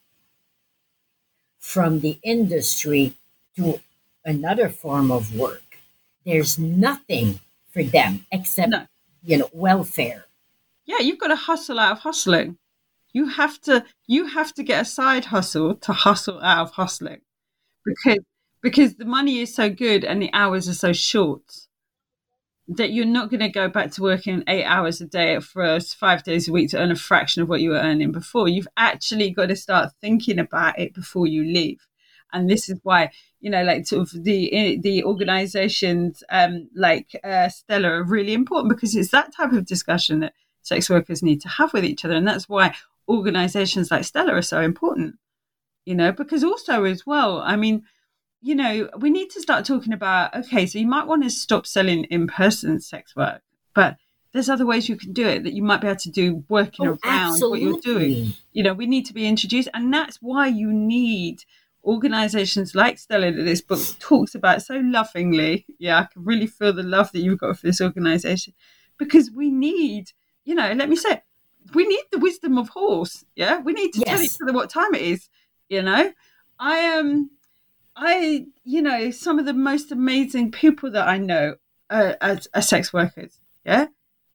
[1.60, 3.14] from the industry
[3.56, 3.80] to
[4.26, 5.64] another form of work.
[6.26, 7.40] There's nothing
[7.72, 8.88] for them except No.
[9.24, 10.26] you know welfare
[10.86, 12.58] yeah you've got to hustle out of hustling
[13.14, 17.22] you have to you have to get a side hustle to hustle out of hustling.
[17.86, 18.20] Because
[18.62, 21.44] because the money is so good and the hours are so short
[22.68, 26.24] that you're not going to go back to working eight hours a day for five
[26.24, 28.48] days a week to earn a fraction of what you were earning before.
[28.48, 31.88] You've actually got to start thinking about it before you leave.
[32.32, 37.48] And this is why you know like sort of the the organizations um like uh,
[37.50, 41.50] stella are really important because it's that type of discussion that sex workers need to
[41.50, 42.16] have with each other.
[42.16, 42.76] And that's why
[43.10, 45.16] organizations like stella are so important
[45.86, 47.84] you know because also as well i mean
[48.42, 51.66] you know we need to start talking about okay so you might want to stop
[51.66, 53.42] selling in-person sex work
[53.74, 53.98] but
[54.32, 56.88] there's other ways you can do it that you might be able to do working
[56.88, 57.66] Oh, around absolutely.
[57.74, 58.34] what you're doing.
[58.52, 61.40] You know, we need to be introduced, and that's why you need
[61.84, 65.66] organizations like Stella that this book talks about so lovingly.
[65.80, 68.54] Yeah, I can really feel the love that you've got for this organization
[69.00, 70.12] because we need,
[70.46, 71.24] you know, let me say, it,
[71.74, 73.26] we need the wisdom of horse.
[73.36, 75.30] Yeah, we need to tell each other what time it is.
[75.70, 76.12] You know,
[76.60, 77.06] I am.
[77.08, 77.30] Um,
[77.96, 81.56] I, you know, some of the most amazing people that I know
[81.90, 83.40] uh, are, are sex workers.
[83.66, 83.88] Yeah,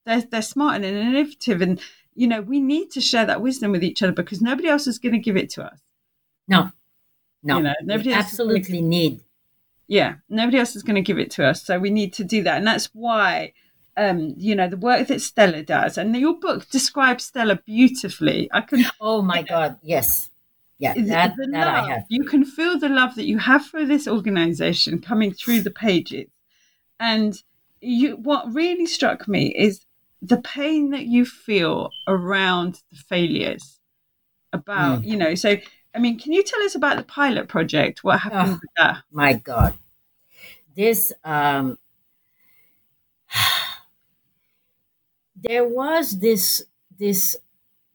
[0.04, 1.80] they're they're smart and innovative, and
[2.14, 4.98] you know, we need to share that wisdom with each other because nobody else is
[4.98, 5.80] going to give it to us.
[6.46, 6.70] No,
[7.42, 9.20] no, You know, we nobody gonna- absolutely need.
[9.86, 12.42] Yeah, nobody else is going to give it to us, so we need to do
[12.42, 13.52] that, and that's why.
[13.96, 18.48] Um, you know the work that Stella does, and your book describes Stella beautifully.
[18.52, 20.30] I can Oh my God, yes,
[20.78, 21.88] yeah, that the that I love.
[21.88, 22.04] have.
[22.08, 26.28] You can feel the love that you have for this organization coming through the pages.
[26.98, 27.40] And
[27.80, 29.84] you what really struck me is
[30.20, 33.78] the pain that you feel around the failures.
[34.52, 35.06] About, Mm.
[35.06, 35.56] you know, so
[35.94, 38.02] I mean, can you tell us about the pilot project?
[38.02, 38.58] What happened Ah.
[38.60, 39.02] with that?
[39.12, 39.74] My God,
[40.76, 41.76] this um,
[45.36, 46.64] there was this
[46.98, 47.36] this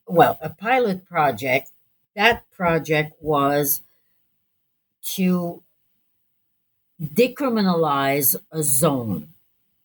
[0.08, 1.72] well a pilot project.
[2.16, 3.82] That project was
[5.16, 5.64] to
[7.02, 9.30] decriminalize a zone,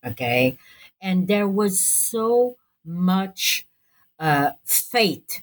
[0.05, 0.57] okay,
[1.01, 3.65] and there was so much
[4.19, 5.41] uh, faith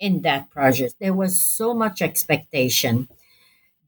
[0.00, 0.96] in that project.
[1.00, 3.08] There was so much expectation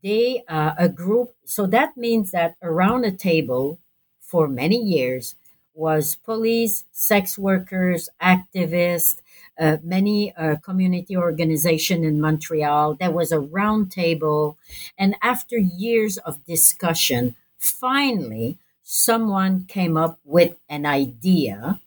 [0.03, 3.79] they uh, a group so that means that around a table
[4.21, 5.35] for many years
[5.77, 9.19] was police sex workers activists
[9.59, 12.95] uh, many uh, community organization in montreal.
[12.95, 14.59] There was a round table
[14.99, 21.81] and after years of discussion finally someone came up with an idea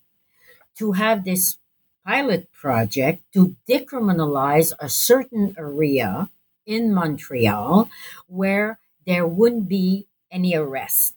[0.78, 1.58] to have this
[2.06, 6.30] pilot project to decriminalize a certain area
[6.66, 7.90] in Montreal
[8.28, 11.16] where there wouldn't be any arrest.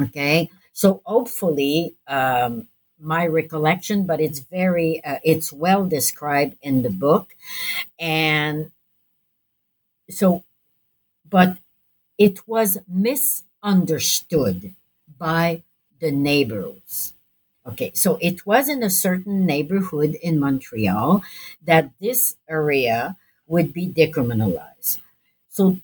[0.00, 2.68] Okay, so hopefully, um,
[3.00, 7.34] my recollection, but it's very, uh, it's well described in the book,
[7.98, 8.70] and
[10.08, 10.44] so,
[11.28, 11.58] but
[12.16, 14.76] it was misunderstood
[15.18, 15.64] by
[15.98, 17.12] the neighbors.
[17.66, 21.24] Okay, so it was in a certain neighborhood in Montreal
[21.60, 23.16] that this area
[23.48, 25.00] would be decriminalized.
[25.48, 25.80] So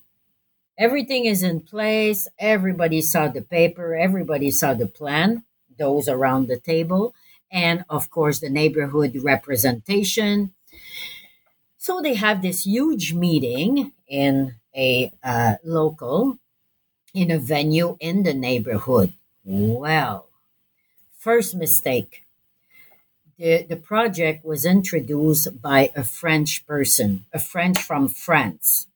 [0.77, 2.27] everything is in place.
[2.39, 3.95] Everybody saw the paper.
[3.95, 5.43] Everybody saw the plan,
[5.77, 7.13] those around the table,
[7.51, 10.53] and of course, the neighborhood representation.
[11.77, 16.39] So they have this huge meeting in a uh, local,
[17.13, 19.13] in a venue in the neighborhood.
[19.43, 20.27] Well,
[21.17, 22.25] first mistake
[23.37, 28.87] the, the project was introduced by a French person, a French from France.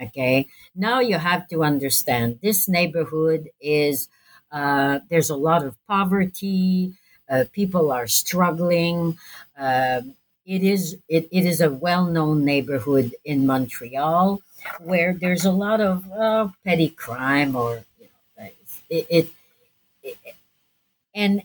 [0.00, 0.46] Okay.
[0.74, 4.08] Now you have to understand this neighborhood is,
[4.52, 6.94] uh, there's a lot of poverty.
[7.28, 9.18] Uh, people are struggling.
[9.56, 10.14] Um
[10.46, 14.40] it is it, it is a well-known neighborhood in Montreal
[14.80, 18.48] where there's a lot of uh, petty crime or you know
[18.88, 19.28] it, it,
[20.02, 20.16] it
[21.14, 21.42] and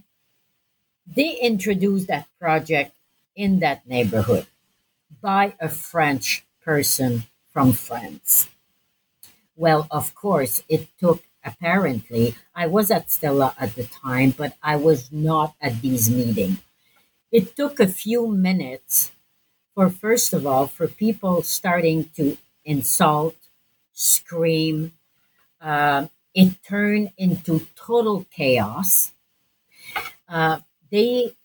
[1.07, 2.93] they introduced that project
[3.35, 4.45] in that neighborhood
[5.21, 7.23] by a French person
[7.53, 8.49] from France.
[9.55, 14.75] Well, of course, it took apparently, I was at Stella at the time, but I
[14.75, 16.59] was not at these meetings.
[17.31, 19.11] It took a few minutes
[19.75, 23.35] for, first of all, for people starting to insult,
[23.91, 24.93] scream.
[25.61, 29.11] Uh, it turned into total chaos.
[30.27, 30.59] Uh,
[30.91, 31.35] they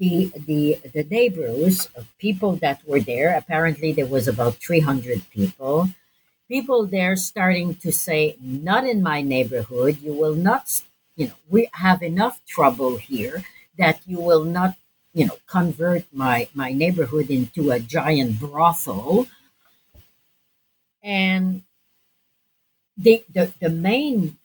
[0.00, 3.36] the the the neighbors of people that were there.
[3.36, 5.90] Apparently there was about 300 people.
[6.48, 9.98] People there starting to say not in my neighborhood.
[10.02, 10.82] You will not
[11.16, 13.44] you know we have enough trouble here
[13.78, 14.76] that you will not
[15.12, 19.28] you know convert my my neighborhood into a giant brothel.
[21.04, 21.62] And
[22.96, 24.38] the the, the main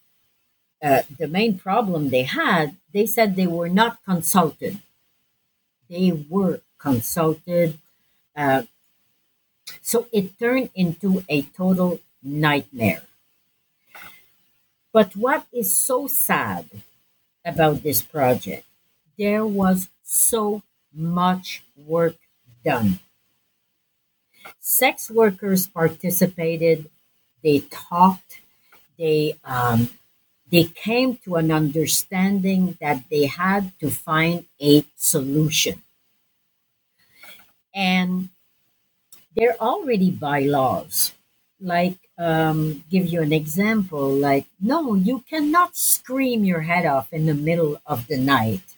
[0.84, 4.80] uh, the main problem they had, they said they were not consulted.
[5.90, 7.78] They were consulted.
[8.36, 8.64] Uh,
[9.82, 13.04] so it turned into a total nightmare.
[14.92, 16.66] But what is so sad
[17.46, 18.66] about this project,
[19.18, 20.64] there was so
[20.94, 22.16] much work
[22.64, 23.00] done.
[24.60, 26.90] Sex workers participated,
[27.44, 28.42] they talked,
[28.98, 29.90] they um,
[30.52, 35.82] they came to an understanding that they had to find a solution.
[37.74, 38.30] And
[39.36, 41.14] there are already bylaws.
[41.60, 47.26] Like, um, give you an example, like, no, you cannot scream your head off in
[47.26, 48.78] the middle of the night.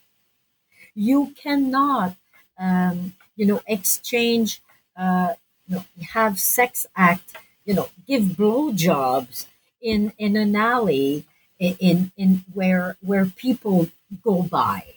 [0.95, 2.15] You cannot,
[2.57, 4.61] um, you know, exchange,
[4.95, 5.33] uh,
[5.67, 9.47] you know, have sex act, you know, give blowjobs
[9.81, 11.25] in in an alley
[11.59, 13.89] in in where where people
[14.23, 14.95] go by.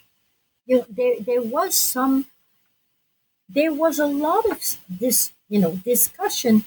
[0.67, 2.25] Know, there there was some
[3.49, 6.65] there was a lot of this you know discussion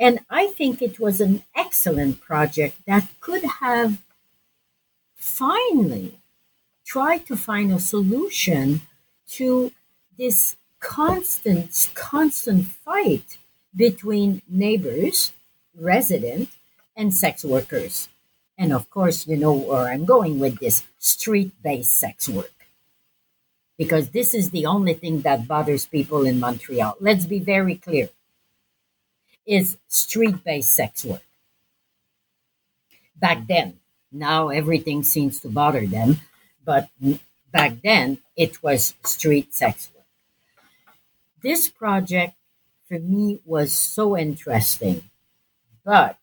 [0.00, 4.02] and I think it was an excellent project that could have
[5.16, 6.18] finally
[6.86, 8.82] tried to find a solution
[9.28, 9.72] to
[10.18, 13.38] this constant constant fight
[13.76, 15.32] between neighbors,
[15.76, 16.50] resident,
[16.96, 18.09] and sex workers.
[18.60, 22.52] And of course, you know where I'm going with this street based sex work.
[23.78, 26.98] Because this is the only thing that bothers people in Montreal.
[27.00, 28.10] Let's be very clear.
[29.46, 31.24] Is street based sex work.
[33.16, 33.80] Back then,
[34.12, 36.18] now everything seems to bother them,
[36.62, 36.90] but
[37.50, 40.04] back then it was street sex work.
[41.42, 42.34] This project
[42.86, 45.08] for me was so interesting,
[45.82, 46.19] but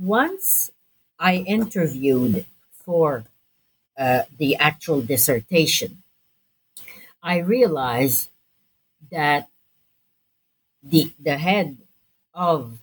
[0.00, 0.70] once
[1.18, 3.24] I interviewed for
[3.98, 6.02] uh, the actual dissertation,
[7.22, 8.30] I realized
[9.10, 9.48] that
[10.82, 11.78] the the head
[12.34, 12.78] of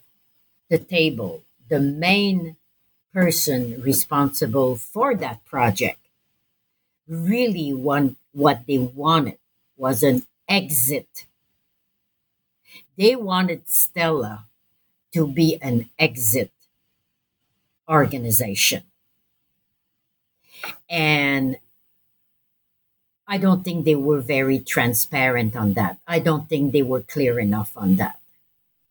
[0.70, 2.58] the table, the main
[3.14, 6.00] person responsible for that project,
[7.08, 9.38] really want what they wanted
[9.78, 11.26] was an exit.
[12.98, 14.48] They wanted Stella
[15.14, 16.52] to be an exit
[17.90, 18.84] organization.
[20.90, 21.58] And
[23.28, 25.98] I don't think they were very transparent on that.
[26.08, 28.20] I don't think they were clear enough on that.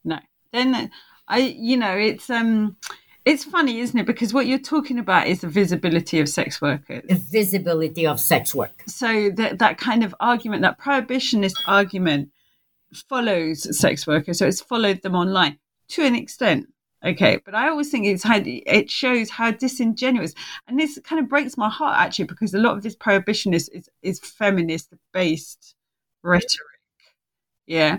[0.04, 0.18] No.
[0.52, 0.90] Then
[1.28, 2.76] I you know, it's um
[3.24, 4.06] it's funny, isn't it?
[4.06, 7.04] Because what you're talking about is the visibility of sex workers.
[7.08, 8.82] The visibility of sex work.
[8.86, 12.30] So that that kind of argument, that prohibitionist argument
[13.08, 14.38] follows sex workers.
[14.38, 16.68] So it's followed them online to an extent.
[17.04, 20.34] Okay, but I always think it's how it shows how disingenuous,
[20.66, 23.70] and this kind of breaks my heart actually because a lot of this prohibition is
[24.02, 25.74] is feminist based
[26.22, 26.80] rhetoric.
[27.66, 27.98] Yeah,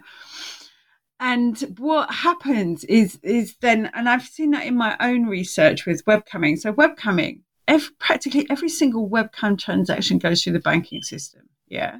[1.19, 6.03] and what happens is is then, and I've seen that in my own research with
[6.05, 6.59] webcamming.
[6.59, 11.43] So webcamming, every, practically every single webcam transaction goes through the banking system.
[11.67, 11.99] Yeah,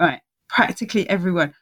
[0.00, 0.20] right.
[0.48, 1.54] Practically everyone.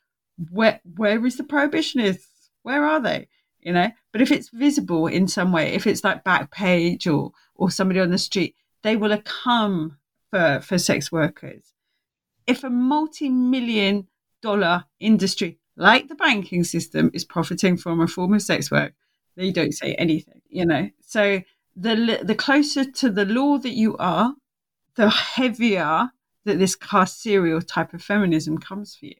[0.51, 2.51] Where where is the prohibitionists?
[2.62, 3.28] Where are they?
[3.61, 3.91] You know?
[4.13, 8.11] But if it's visible in some way if it's like Backpage or or somebody on
[8.11, 9.99] the street they will come
[10.31, 11.75] for for sex workers.
[12.47, 14.09] If a multi-million
[14.41, 18.95] dollar industry like the banking system is profiting from a form of sex work
[19.37, 20.91] they don't say anything you know?
[21.01, 21.43] So
[21.77, 24.35] the the closer to the law that you are
[24.95, 26.11] the heavier
[26.45, 29.15] that this carceral type of feminism comes for you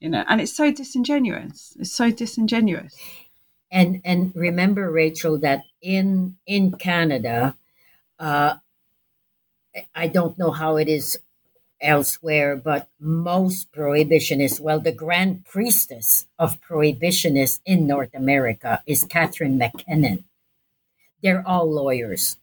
[0.00, 0.24] you know?
[0.28, 1.76] And it's so disingenuous.
[1.80, 2.94] It's so disingenuous
[3.74, 7.56] and and remember rachel that in in canada
[8.18, 8.54] uh,
[9.94, 11.18] i don't know how it is
[11.82, 19.58] elsewhere but most prohibitionists well the grand priestess of prohibitionists in north america is Catharine
[19.58, 20.24] MacKinnon
[21.24, 22.36] they're all lawyers.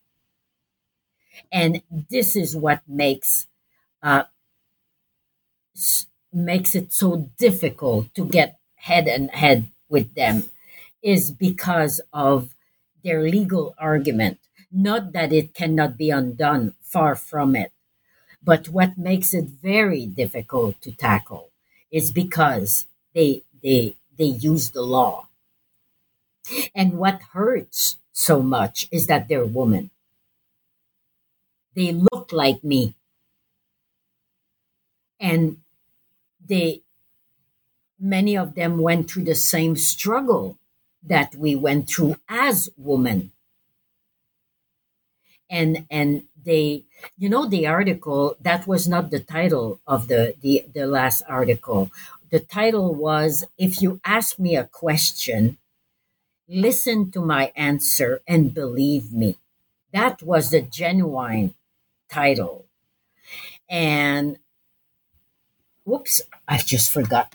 [1.52, 3.46] And this is what makes
[4.02, 4.24] uh,
[6.34, 10.50] makes it so difficult to get head and head with them
[11.02, 12.56] is because of
[13.04, 14.40] their legal argument.
[14.72, 17.72] Not that it cannot be undone, far from it.
[18.44, 21.50] But what makes it very difficult to tackle
[21.92, 25.28] is because they they they use the law.
[26.74, 29.92] And what hurts so much is that they're women.
[31.76, 32.96] They look like me.
[35.20, 35.58] And
[36.46, 36.82] they
[38.00, 40.58] many of them went through the same struggle
[41.04, 43.32] that we went through as women.
[45.50, 46.86] And and they
[47.18, 51.92] you know the article that was not the title of the the, the last article.
[52.32, 55.58] The title was if you ask me a question
[56.50, 59.38] listen to my answer and believe me.
[59.94, 61.56] That was the genuine
[62.10, 62.66] title.
[63.70, 64.38] And
[65.86, 67.34] whoops i just forgot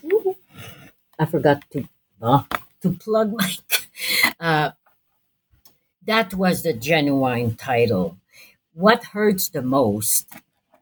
[1.19, 1.87] i forgot to
[2.21, 2.45] oh,
[2.81, 3.55] to plug my
[4.39, 4.71] Uh,
[6.05, 8.17] that was the genuine title.
[8.73, 10.27] What hurts the most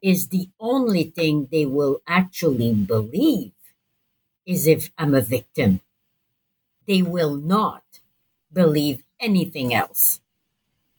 [0.02, 3.52] is the only thing they will actually believe
[4.46, 5.82] is if I'm a victim.
[6.88, 7.84] They will not
[8.54, 10.22] believe anything else.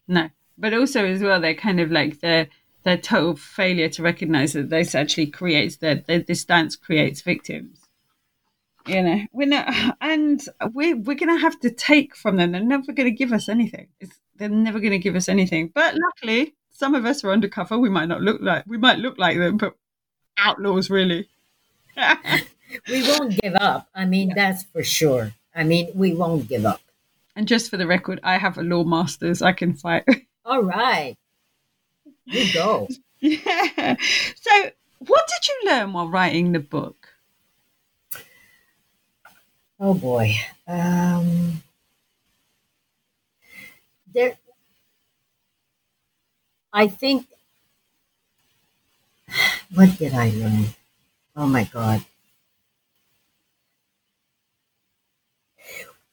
[0.08, 2.48] No, but also as well, they're kind of like their
[2.82, 7.85] their total failure to recognize that this actually creates that this dance creates victims.
[8.86, 10.40] You know, we're not, and
[10.72, 12.52] we're we're gonna have to take from them.
[12.52, 13.88] They're never gonna give us anything.
[14.00, 15.72] It's, they're never gonna give us anything.
[15.74, 17.78] But luckily, some of us are undercover.
[17.78, 19.74] We might not look like we might look like them, but
[20.38, 21.28] outlaws really.
[22.88, 23.88] we won't give up.
[23.94, 24.34] I mean, yeah.
[24.34, 25.32] that's for sure.
[25.54, 26.80] I mean, we won't give up.
[27.34, 29.42] And just for the record, I have a law master's.
[29.42, 30.04] I can fight.
[30.44, 31.16] All right.
[32.24, 32.88] You go.
[33.20, 33.96] yeah.
[34.36, 37.05] So, what did you learn while writing the book?
[39.78, 40.34] Oh boy.
[40.66, 41.62] Um,
[44.12, 44.36] there,
[46.72, 47.26] I think,
[49.74, 50.66] what did I learn?
[51.36, 52.04] Oh my God.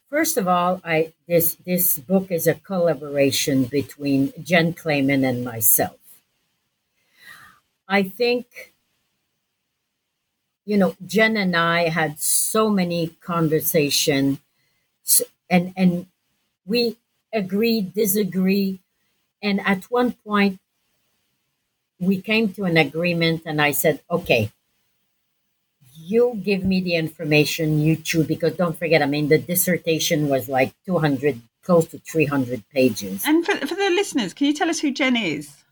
[0.10, 5.98] First of all, I this this book is a collaboration between Jenn Clamen and myself.
[7.88, 8.73] I think
[10.66, 14.40] you know Jen and I had so many conversations
[15.50, 16.08] and and
[16.66, 16.98] we
[17.34, 18.80] agree disagree
[19.44, 20.60] and at one point,
[22.00, 24.52] we came to an agreement, and I said, okay,
[25.96, 30.48] you give me the information you choose, because don't forget, I mean, the dissertation was
[30.48, 33.24] like 200, close to 300 pages.
[33.28, 35.64] And for, for the listeners, can you tell us who Jen is?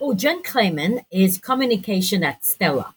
[0.00, 2.96] Oh, Jenn Clamen is communication at Stella.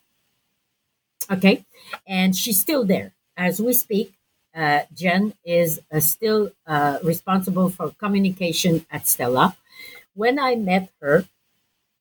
[1.32, 1.66] Okay.
[2.08, 4.14] And she's still there as we speak.
[4.56, 9.56] Uh, Jen is uh, still uh, responsible for communication at Stella
[10.16, 11.26] when I met her,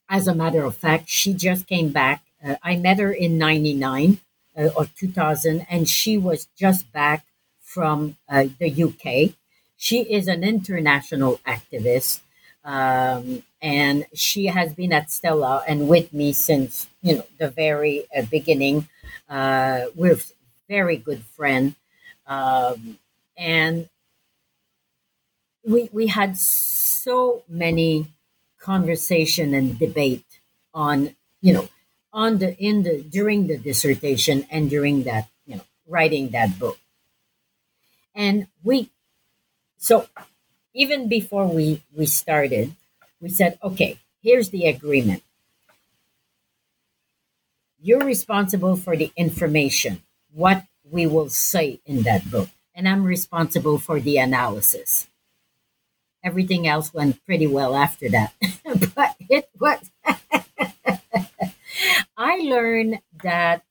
[0.09, 2.25] as a matter of fact, she just came back.
[2.45, 4.19] Uh, I met her in 99
[4.57, 7.27] uh, or 2000, and she was just back
[7.61, 9.35] from uh, the UK.
[9.77, 12.21] She is an international activist,
[12.65, 17.97] um, and she has been at Stella and with me since you know the very
[18.17, 18.89] uh, beginning.
[19.29, 20.19] Uh, we're
[20.69, 21.75] very good friend,
[22.27, 22.99] um,
[23.37, 23.89] and
[25.65, 28.07] we we had so many
[28.61, 30.25] conversation and debate
[30.75, 31.69] on you know
[32.13, 36.79] on the in the during the dissertation and during that you know writing that book
[38.15, 38.91] and we
[39.79, 40.07] so
[40.75, 42.75] even before we we started
[43.21, 45.23] we said okay here's the agreement
[47.87, 53.79] you're responsible for the information what we will say in that book and i'm responsible
[53.79, 55.09] for the analysis
[56.27, 58.35] everything else went pretty well after that.
[58.97, 59.91] but it was,
[62.17, 63.63] I learned that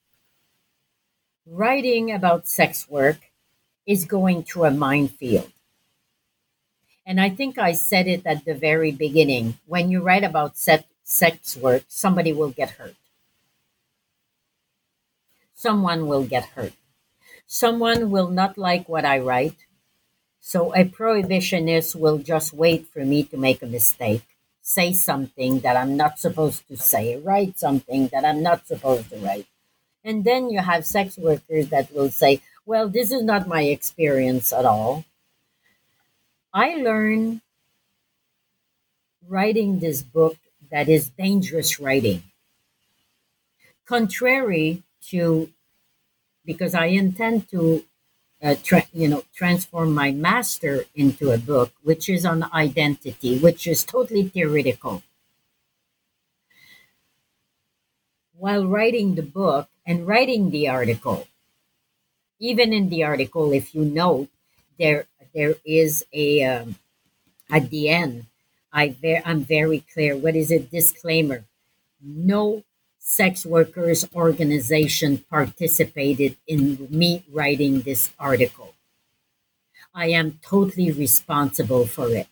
[1.46, 3.18] writing about sex work
[3.86, 5.52] is going through a minefield.
[7.06, 9.60] And I think I said it at the very beginning.
[9.68, 12.96] When you write about sex work, somebody will get hurt.
[15.66, 16.74] Someone will get hurt.
[17.48, 19.66] Someone will not like what I write.
[20.40, 24.22] So a prohibitionist will just wait for me to make a mistake,
[24.62, 29.18] say something that I'm not supposed to say, write something that I'm not supposed to
[29.18, 29.48] write.
[30.04, 34.54] And then you have sex workers that will say, well, this is not my experience
[34.54, 35.04] at all.
[36.54, 37.42] I learned
[39.28, 40.38] writing this book
[40.70, 42.22] that is dangerous writing.
[43.88, 45.52] Contrary to,
[46.46, 47.86] because I intend to
[48.44, 53.68] uh, tra- you know, transform my master into a book, which is on identity, which
[53.68, 55.04] is totally theoretical.
[58.38, 61.28] While writing the book and writing the article,
[62.40, 64.30] even in the article, if you note,
[64.80, 66.76] there there is a um,
[67.52, 68.28] at the end.
[68.74, 70.18] I ver- I'm very clear.
[70.18, 70.72] What is it?
[70.72, 71.46] Disclaimer:
[72.02, 72.64] No
[73.08, 78.74] sex workers organization participated in me writing this article.
[79.94, 82.28] I am totally responsible for it.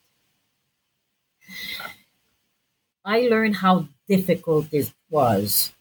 [3.05, 5.71] I learned how difficult it was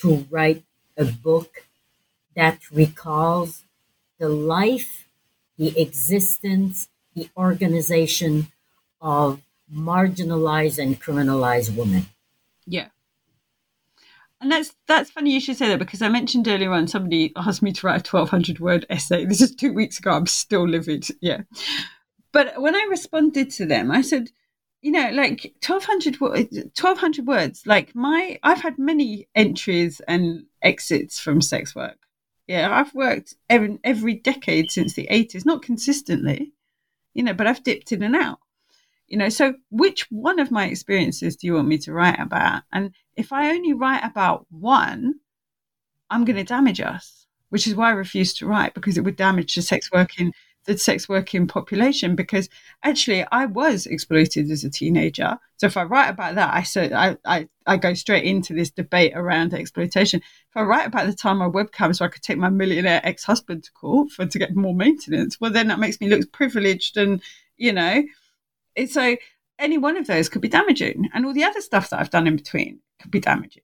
[0.00, 0.64] to write
[0.98, 1.64] a book
[2.36, 3.64] that recalls
[4.18, 5.08] the life,
[5.56, 8.48] the existence, the organization
[9.00, 9.40] of
[9.72, 12.04] marginalized and criminalized women.
[12.66, 12.88] Yeah.
[14.42, 17.62] And that's that's funny you should say that because I mentioned earlier on somebody asked
[17.62, 19.24] me to write a twelve hundred word essay.
[19.24, 20.10] This is two weeks ago.
[20.10, 21.06] I'm still livid.
[21.20, 21.42] Yeah,
[22.32, 24.30] But when I responded to them, I said,
[24.80, 31.40] you know, like 1200, 1200 words, like my, I've had many entries and exits from
[31.40, 31.98] sex work.
[32.48, 36.52] Yeah, I've worked every, every decade since the 80s, not consistently,
[37.14, 38.40] you know, but I've dipped in and out.
[39.06, 42.62] You know, so which one of my experiences do you want me to write about?
[42.72, 45.14] And if I only write about one,
[46.10, 49.16] I'm going to damage us, which is why I refuse to write because it would
[49.16, 50.32] damage the sex working
[50.64, 52.48] the sex working population because
[52.84, 55.38] actually I was exploited as a teenager.
[55.56, 58.70] So if I write about that, I said I, I, I go straight into this
[58.70, 60.20] debate around exploitation.
[60.20, 63.24] If I write about the time my webcam so I could take my millionaire ex
[63.24, 66.96] husband to court for to get more maintenance, well then that makes me look privileged
[66.96, 67.20] and
[67.56, 68.04] you know.
[68.74, 69.16] It's so
[69.62, 71.08] any one of those could be damaging.
[71.14, 73.62] And all the other stuff that I've done in between could be damaging.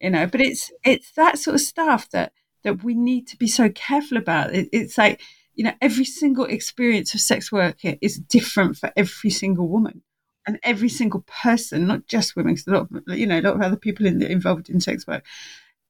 [0.00, 2.32] You know, but it's it's that sort of stuff that
[2.64, 4.54] that we need to be so careful about.
[4.54, 5.20] It, it's like
[5.54, 10.02] you know, every single experience of sex work is different for every single woman
[10.46, 13.54] and every single person, not just women, because a lot of, you know, a lot
[13.56, 15.24] of other people in involved in sex work,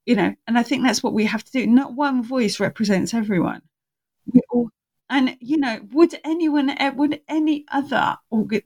[0.07, 1.66] you know, and I think that's what we have to do.
[1.66, 3.62] Not one voice represents everyone.
[4.32, 4.70] We all,
[5.09, 8.16] and you know, would anyone, would any other,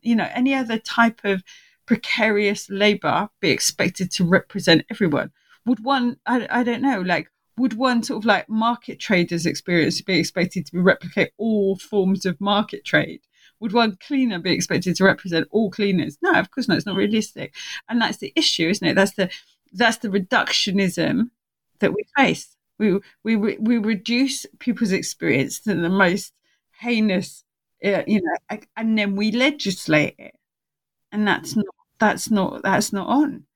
[0.02, 1.42] you know, any other type of
[1.86, 5.32] precarious labor be expected to represent everyone?
[5.66, 7.30] Would one, I, I don't know, like
[7.60, 12.40] would one sort of like market trader's experience be expected to replicate all forms of
[12.40, 13.20] market trade?
[13.60, 16.16] Would one cleaner be expected to represent all cleaners?
[16.22, 16.78] No, of course not.
[16.78, 17.54] It's not realistic,
[17.88, 18.94] and that's the issue, isn't it?
[18.94, 19.30] That's the
[19.72, 21.30] that's the reductionism
[21.80, 22.56] that we face.
[22.80, 26.32] We we we reduce people's experience to the most
[26.80, 27.44] heinous,
[27.84, 30.34] uh, you know, and then we legislate it,
[31.12, 31.66] and that's not
[31.98, 33.46] that's not that's not on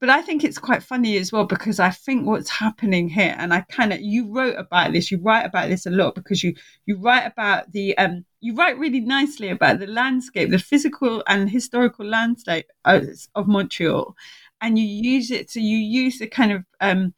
[0.00, 3.54] but I think it's quite funny as well because I think what's happening here, and
[3.54, 6.54] I kind of you wrote about this, you write about this a lot because you
[6.84, 11.48] you write about the um you write really nicely about the landscape, the physical and
[11.48, 14.14] historical landscape of Montreal,
[14.60, 15.50] and you use it.
[15.50, 17.14] So you use the kind of um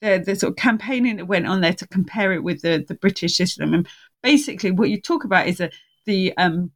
[0.00, 2.94] the the sort of campaigning that went on there to compare it with the the
[2.94, 3.88] British system, and
[4.22, 5.70] basically what you talk about is a,
[6.06, 6.70] the um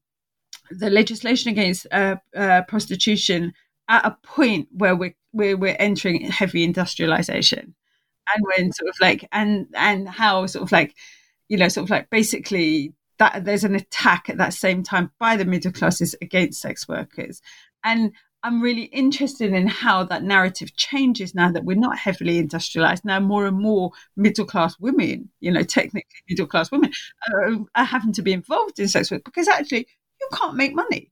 [0.71, 3.53] the legislation against uh, uh, prostitution
[3.89, 7.75] at a point where we're we're, we're entering heavy industrialization.
[8.35, 10.95] And when sort of like and and how sort of like
[11.49, 15.37] you know sort of like basically that there's an attack at that same time by
[15.37, 17.41] the middle classes against sex workers.
[17.85, 18.13] And
[18.45, 23.19] i'm really interested in how that narrative changes now that we're not heavily industrialized now
[23.19, 26.93] more and more middle class women you know technically middle class women
[27.33, 29.87] are, are having to be involved in sex work because actually
[30.21, 31.11] you can't make money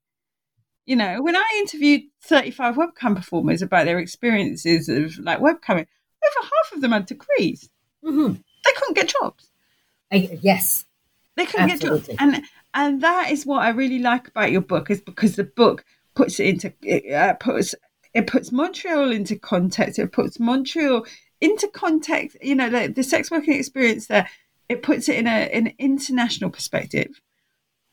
[0.87, 6.43] you know, when I interviewed 35 webcam performers about their experiences of like webcamming, over
[6.43, 7.69] half of them had degrees.
[8.05, 8.35] Mm-hmm.
[8.65, 9.51] They couldn't get jobs.
[10.13, 10.85] I, yes.
[11.37, 12.15] They couldn't Absolutely.
[12.15, 12.35] get jobs.
[12.37, 15.85] And and that is what I really like about your book is because the book
[16.15, 17.75] puts it into it uh, puts
[18.15, 19.99] it puts Montreal into context.
[19.99, 21.07] It puts Montreal
[21.41, 22.37] into context.
[22.43, 24.29] You know, the, the sex working experience there.
[24.69, 27.21] It puts it in a an international perspective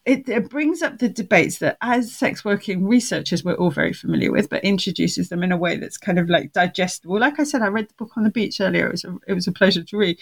[0.06, 4.32] it, it, brings up the debates that as sex working researchers we're all very familiar
[4.32, 7.62] with but introduces them in a way that's kind of like digestible like i said
[7.62, 9.84] i read the book on the beach earlier it was a, it was a pleasure
[9.84, 10.18] to read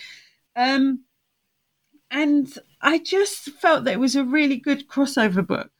[0.56, 1.04] um,
[2.12, 5.72] and i just felt that it was a really good crossover book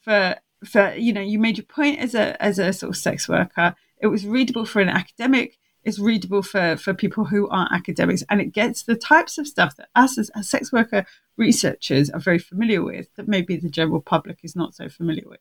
[0.00, 3.28] for for you know you made your point as a as a sort of sex
[3.28, 8.22] worker it was readable for an academic it's readable for for people who aren't academics
[8.28, 11.04] and it gets the types of stuff that us as, as sex worker
[11.36, 15.40] researchers are very familiar with that maybe the general public is not so familiar with.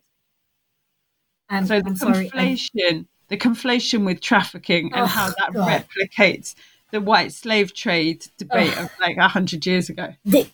[1.50, 5.86] and so the I'm conflation, sorry, the conflation with trafficking and oh, how that God.
[5.86, 6.56] replicates
[6.92, 8.84] the white slave trade debate oh.
[8.84, 10.14] of like a hundred years ago.
[10.26, 10.50] They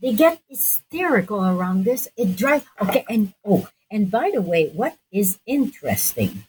[0.00, 2.08] they get hysterical around this.
[2.16, 3.04] It drives okay.
[3.08, 6.44] And oh, and by the way, what is interesting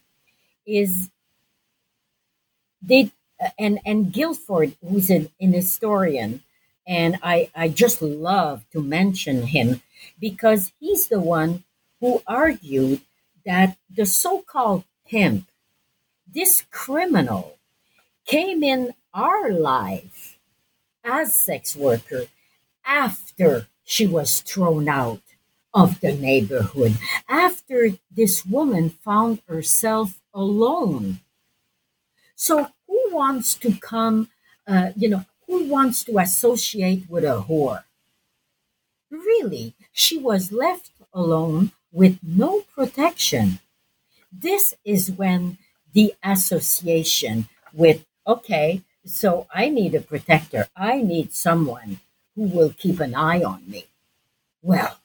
[0.66, 1.12] is
[2.82, 3.12] they
[3.44, 6.44] uh, and and Guilford, who's an, an historian,
[6.88, 9.82] and I, I just love to mention him
[10.20, 11.64] because he's the one
[12.00, 13.02] who argued
[13.46, 15.48] that the so called pimp,
[16.28, 17.58] this criminal,
[18.26, 20.40] came in our life
[21.04, 22.26] as sex worker
[22.86, 25.22] after she was thrown out
[25.74, 26.98] of the neighborhood,
[27.28, 31.20] after this woman found herself alone.
[32.36, 34.30] So, who wants to come,
[34.68, 37.84] uh, you know, who wants to associate with a whore?
[39.10, 43.60] Really, she was left alone with no protection.
[44.32, 45.60] This is when
[45.94, 50.68] the association with, okay, so I need a protector.
[50.76, 52.00] I need someone
[52.36, 53.86] who will keep an eye on me.
[54.62, 54.98] Well,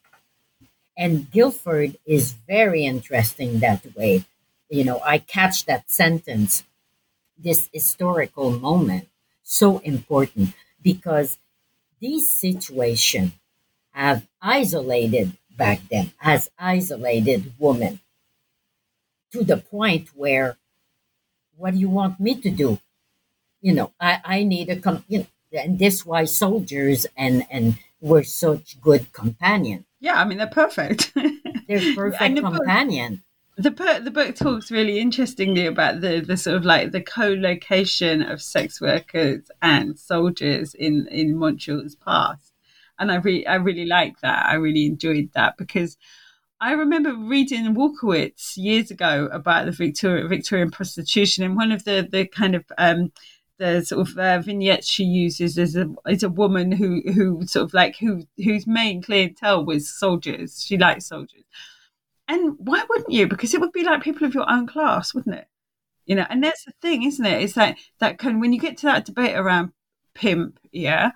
[0.99, 4.25] And Guilford is very interesting that way.
[4.69, 6.65] You know, I catch that sentence,
[7.39, 9.09] this historical moment,
[9.43, 11.39] so important because
[12.01, 13.33] these situations
[13.93, 18.01] have isolated back then, has isolated women
[19.33, 20.59] to the point where,
[21.57, 22.81] what do you want me to do?
[23.61, 27.79] You know, I, I need a, com- you know, and this why soldiers and, and
[28.01, 29.85] were such good companion.
[30.01, 31.13] Yeah, I mean, they're perfect.
[31.15, 33.23] They're perfect the companion.
[33.57, 37.01] Book, the book, the book talks really interestingly about the, the sort of like the
[37.01, 42.53] co-location of sex workers and soldiers in, in Montreal's past.
[42.99, 44.47] And I really, I really like that.
[44.47, 45.97] I really enjoyed that because
[46.61, 52.09] I remember reading Walkowitz years ago about the Victoria, Victorian prostitution, and one of the
[52.11, 53.13] the kind of um,
[53.59, 57.65] the sort of uh, vignettes she uses is a is a woman who who sort
[57.65, 60.63] of like who whose main clientele was soldiers.
[60.65, 61.45] She likes soldiers,
[62.29, 63.27] and why wouldn't you?
[63.27, 65.49] Because it would be like people of your own class, wouldn't it?
[66.07, 67.43] You know, and that's the thing, isn't it?
[67.43, 69.73] It's like that kind when you get to that debate around
[70.15, 71.13] pimp, yeah.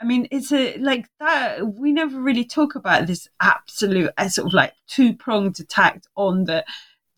[0.00, 1.66] I mean, it's a like that.
[1.66, 6.44] We never really talk about this absolute uh, sort of like two pronged attack on
[6.44, 6.64] the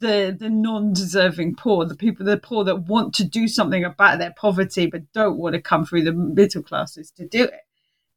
[0.01, 4.33] the the non-deserving poor, the people, the poor that want to do something about their
[4.37, 7.67] poverty but don't want to come through the middle classes to do it.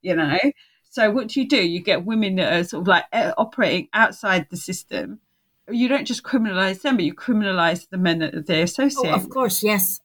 [0.02, 0.38] You know.
[0.90, 1.66] So what do you do?
[1.66, 5.22] You get women that are sort of like uh, operating outside the system.
[5.70, 9.12] You don't just criminalize them, but you criminalize the men that they associate.
[9.12, 10.02] Oh, of course, yes.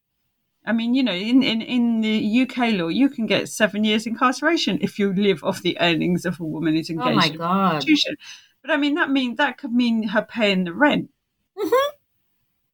[0.64, 4.06] I mean, you know, in, in, in the UK law, you can get seven years
[4.06, 7.36] incarceration if you live off the earnings of a woman who's engaged oh my in
[7.36, 7.70] God.
[7.70, 8.16] prostitution.
[8.62, 11.10] But I mean, that mean that could mean her paying the rent.
[11.56, 11.96] Mm-hmm.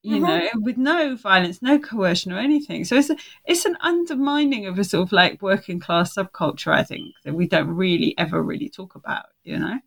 [0.04, 0.20] You Mhm.
[0.26, 2.84] know, with no violence, no coercion or anything.
[2.84, 6.72] So it's a, it's an undermining of a sort of like working class subculture.
[6.72, 9.26] I think that we don't really ever really talk about.
[9.44, 9.78] You know.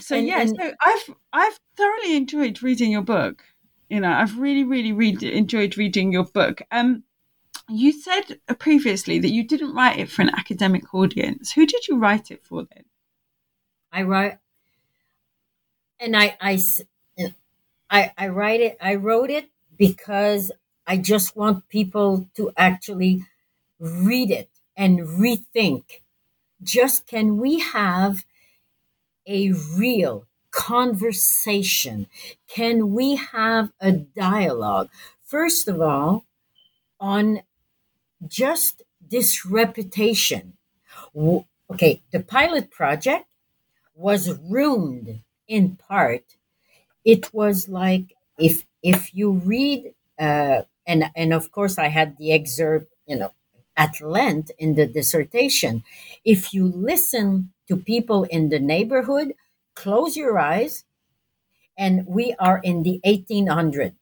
[0.00, 3.44] So And- yeah, and- so I've I've thoroughly enjoyed reading your book.
[3.90, 6.62] You know, I've really really read enjoyed reading your book.
[6.70, 7.04] Um,
[7.68, 11.52] you said previously that you didn't write it for an academic audience.
[11.52, 12.84] Who did you write it for then?
[13.92, 14.38] I write,
[16.00, 16.58] and I, I,
[17.90, 18.76] I, I write it.
[18.80, 20.52] I wrote it because
[20.86, 23.24] I just want people to actually
[23.78, 25.84] read it and rethink.
[26.62, 28.24] Just can we have
[29.26, 32.06] a real conversation?
[32.48, 34.88] Can we have a dialogue?
[35.24, 36.24] First of all,
[37.00, 37.42] on
[38.28, 40.54] just this reputation.
[41.70, 43.26] Okay, the pilot project
[43.94, 46.24] was ruined in part.
[47.06, 52.32] It was like if if you read uh, and and of course I had the
[52.32, 53.32] excerpt, you know,
[53.78, 55.84] at length in the dissertation.
[56.24, 59.34] If you listen to people in the neighborhood,
[59.76, 60.84] close your eyes,
[61.78, 63.94] and we are in the 1800.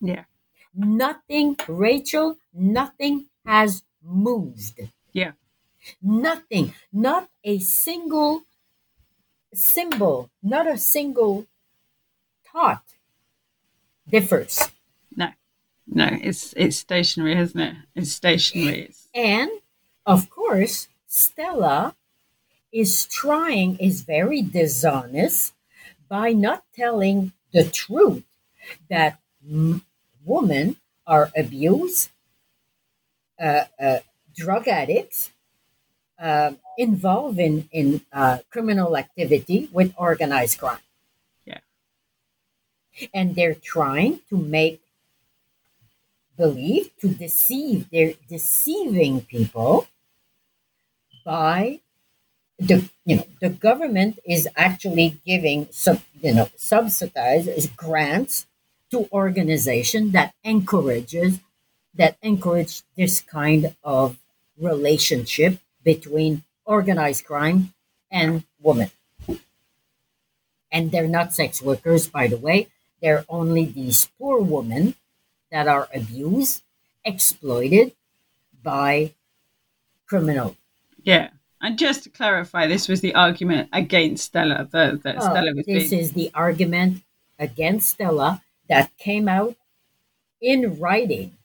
[0.00, 0.24] Yeah,
[0.74, 4.80] Nothing, Rachel, nothing has moved.
[5.12, 5.32] yeah,
[6.02, 8.42] Nothing, not a single
[9.54, 11.46] symbol, not a single
[12.52, 12.82] thought
[14.08, 14.70] differs.
[15.14, 15.28] no,
[15.86, 16.08] no.
[16.10, 17.74] It's it's stationary, isn't it?
[17.94, 18.92] It's stationary.
[19.14, 19.50] And
[20.06, 21.94] of course, Stella
[22.72, 25.54] is trying, is very dishonest
[26.08, 28.24] by not telling the truth
[28.88, 29.84] that m-
[30.24, 30.76] women
[31.06, 32.10] are abused,
[33.40, 33.98] uh, uh,
[34.34, 35.32] drug addicts,
[36.18, 40.78] uh, involved in, in uh, criminal activity with organized crime.
[43.14, 44.80] And they're trying to make
[46.40, 49.86] believe, to deceive, they're deceiving people
[51.24, 51.80] by
[52.58, 58.46] the you know the government is actually giving sub you know subsidized grants
[58.90, 61.40] to organization that encourages
[61.94, 64.18] that encourage this kind of
[64.58, 67.72] relationship between organized crime
[68.10, 68.90] and women.
[70.70, 72.68] And they're not sex workers by the way
[73.02, 74.94] they're only these poor women
[75.50, 76.62] that are abused
[77.04, 77.92] exploited
[78.62, 79.12] by
[80.06, 80.56] criminal
[81.02, 81.30] yeah.
[81.60, 84.68] And just to clarify, this was the argument against Stella.
[84.70, 87.02] That, that Oh, Stella was this being, is the argument
[87.38, 89.56] against Stella that came out
[90.40, 91.36] in writing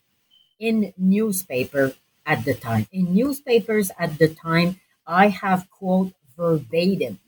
[0.58, 1.93] in newspaper
[2.26, 2.88] at the time.
[2.91, 7.20] In newspapers at the time, I have quote verbatim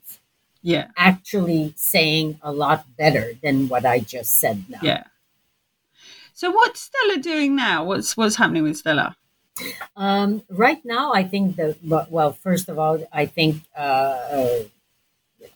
[0.62, 4.80] yeah, actually saying a lot better than what I just said now.
[4.82, 5.04] yeah.
[6.34, 7.84] So what's Stella doing now?
[7.84, 9.16] What's what's happening with Stella?
[9.96, 14.62] Um, right now, I think the well, first of all, I think uh, uh,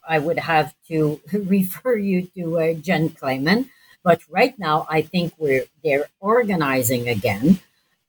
[0.08, 3.70] I would have to refer you to uh, Jenn Clamen.
[4.02, 7.60] But right now, I think we're they're organizing again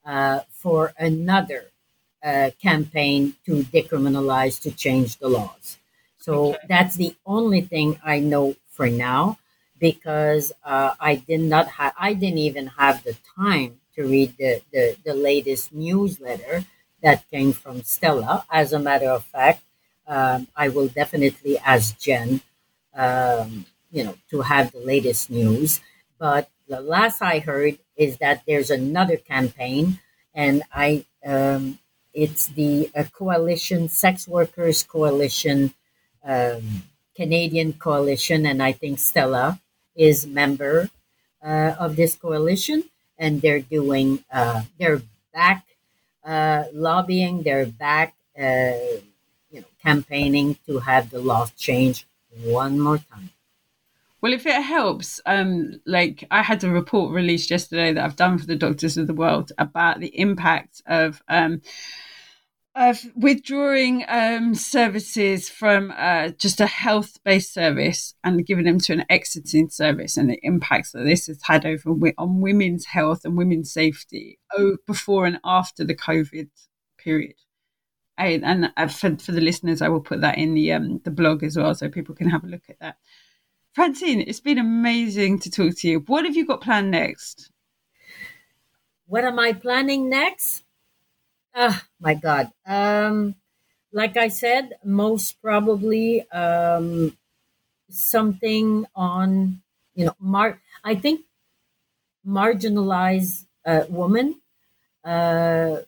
[0.04, 1.70] uh, for another
[2.24, 5.78] uh, campaign to decriminalize to change the laws.
[6.24, 6.58] So okay.
[6.68, 9.38] that's the only thing I know for now
[9.78, 14.52] because uh, I did not have I didn't even have the time to read the,
[14.72, 16.64] the, the latest newsletter
[17.02, 18.44] that came from Stella.
[18.50, 19.62] As a matter of fact,
[20.06, 22.40] um, I will definitely ask Jenn,
[22.94, 25.80] um, you know, to have the latest news.
[26.18, 29.98] But the last I heard is that there's another campaign,
[30.34, 31.78] and I um,
[32.12, 35.74] it's the uh, coalition, Sex Workers Coalition,
[36.24, 36.82] um,
[37.14, 39.60] Canadian coalition, and I think Stella
[39.94, 40.90] is member
[41.42, 42.84] uh, of this coalition,
[43.18, 45.02] and they're doing uh, they're
[45.32, 45.64] back
[46.24, 48.72] uh, lobbying, they're back uh,
[49.50, 52.06] you know campaigning to have the law change
[52.42, 53.30] one more time.
[54.20, 58.38] Well, if it helps, um, like I had a report released yesterday that I've done
[58.38, 61.60] for the Doctors of the World about the impact of um,
[62.76, 68.92] of withdrawing um, services from uh, just a health based service and giving them to
[68.92, 73.36] an exiting service and the impacts that this has had over on women's health and
[73.36, 74.38] women's safety
[74.86, 76.48] before and after the COVID
[76.98, 77.36] period.
[78.18, 81.10] I, and uh, for, for the listeners, I will put that in the um, the
[81.10, 82.96] blog as well, so people can have a look at that.
[83.72, 85.98] Francine, it's been amazing to talk to you.
[86.06, 87.50] What have you got planned next?
[89.06, 90.62] What am I planning next?
[91.54, 92.50] Oh my God.
[92.66, 93.34] Um,
[93.92, 97.16] like I said, most probably um,
[97.90, 99.62] something on,
[99.94, 101.22] you know, mar- I think
[102.26, 104.40] marginalized uh, woman.
[105.04, 105.78] Uh,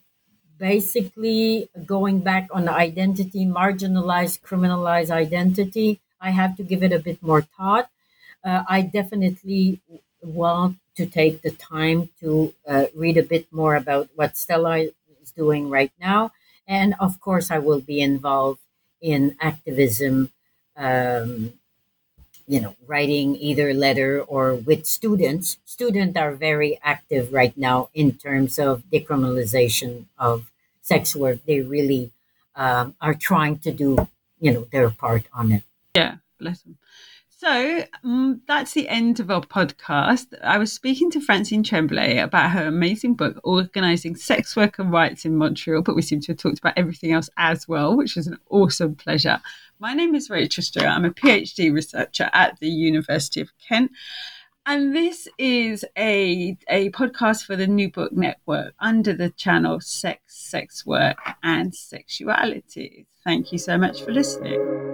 [0.59, 5.99] basically, going back on identity, marginalized, criminalized identity.
[6.21, 7.89] I have to give it a bit more thought.
[8.43, 9.81] Uh, I definitely
[10.23, 14.87] want to take the time to uh, read a bit more about what Stella
[15.37, 16.31] doing right now.
[16.67, 18.59] And of course, I will be involved
[18.99, 20.31] in activism,
[20.75, 21.53] um,
[22.47, 25.57] you know, writing either letter or with students.
[25.65, 31.39] Students are very active right now in terms of decriminalization of sex work.
[31.45, 32.11] They really
[32.55, 34.07] um, are trying to do,
[34.39, 35.63] you know, their part on it.
[35.95, 36.77] Yeah, bless them.
[37.39, 40.25] So um, that's the end of our podcast.
[40.43, 45.37] I was speaking to Francine Tremblay about her amazing book, Organizing Sex Worker Rights in
[45.37, 48.39] Montreal, but we seem to have talked about everything else as well, which was an
[48.49, 49.39] awesome pleasure.
[49.77, 50.87] My name is Rachel Stuart.
[50.87, 53.91] I'm a PhD researcher at the University of Kent.
[54.65, 60.21] And this is a, a podcast for the New Book Network under the channel Sex,
[60.25, 63.05] Sex Work, and Sexuality.
[63.23, 64.86] Thank you so much for listening.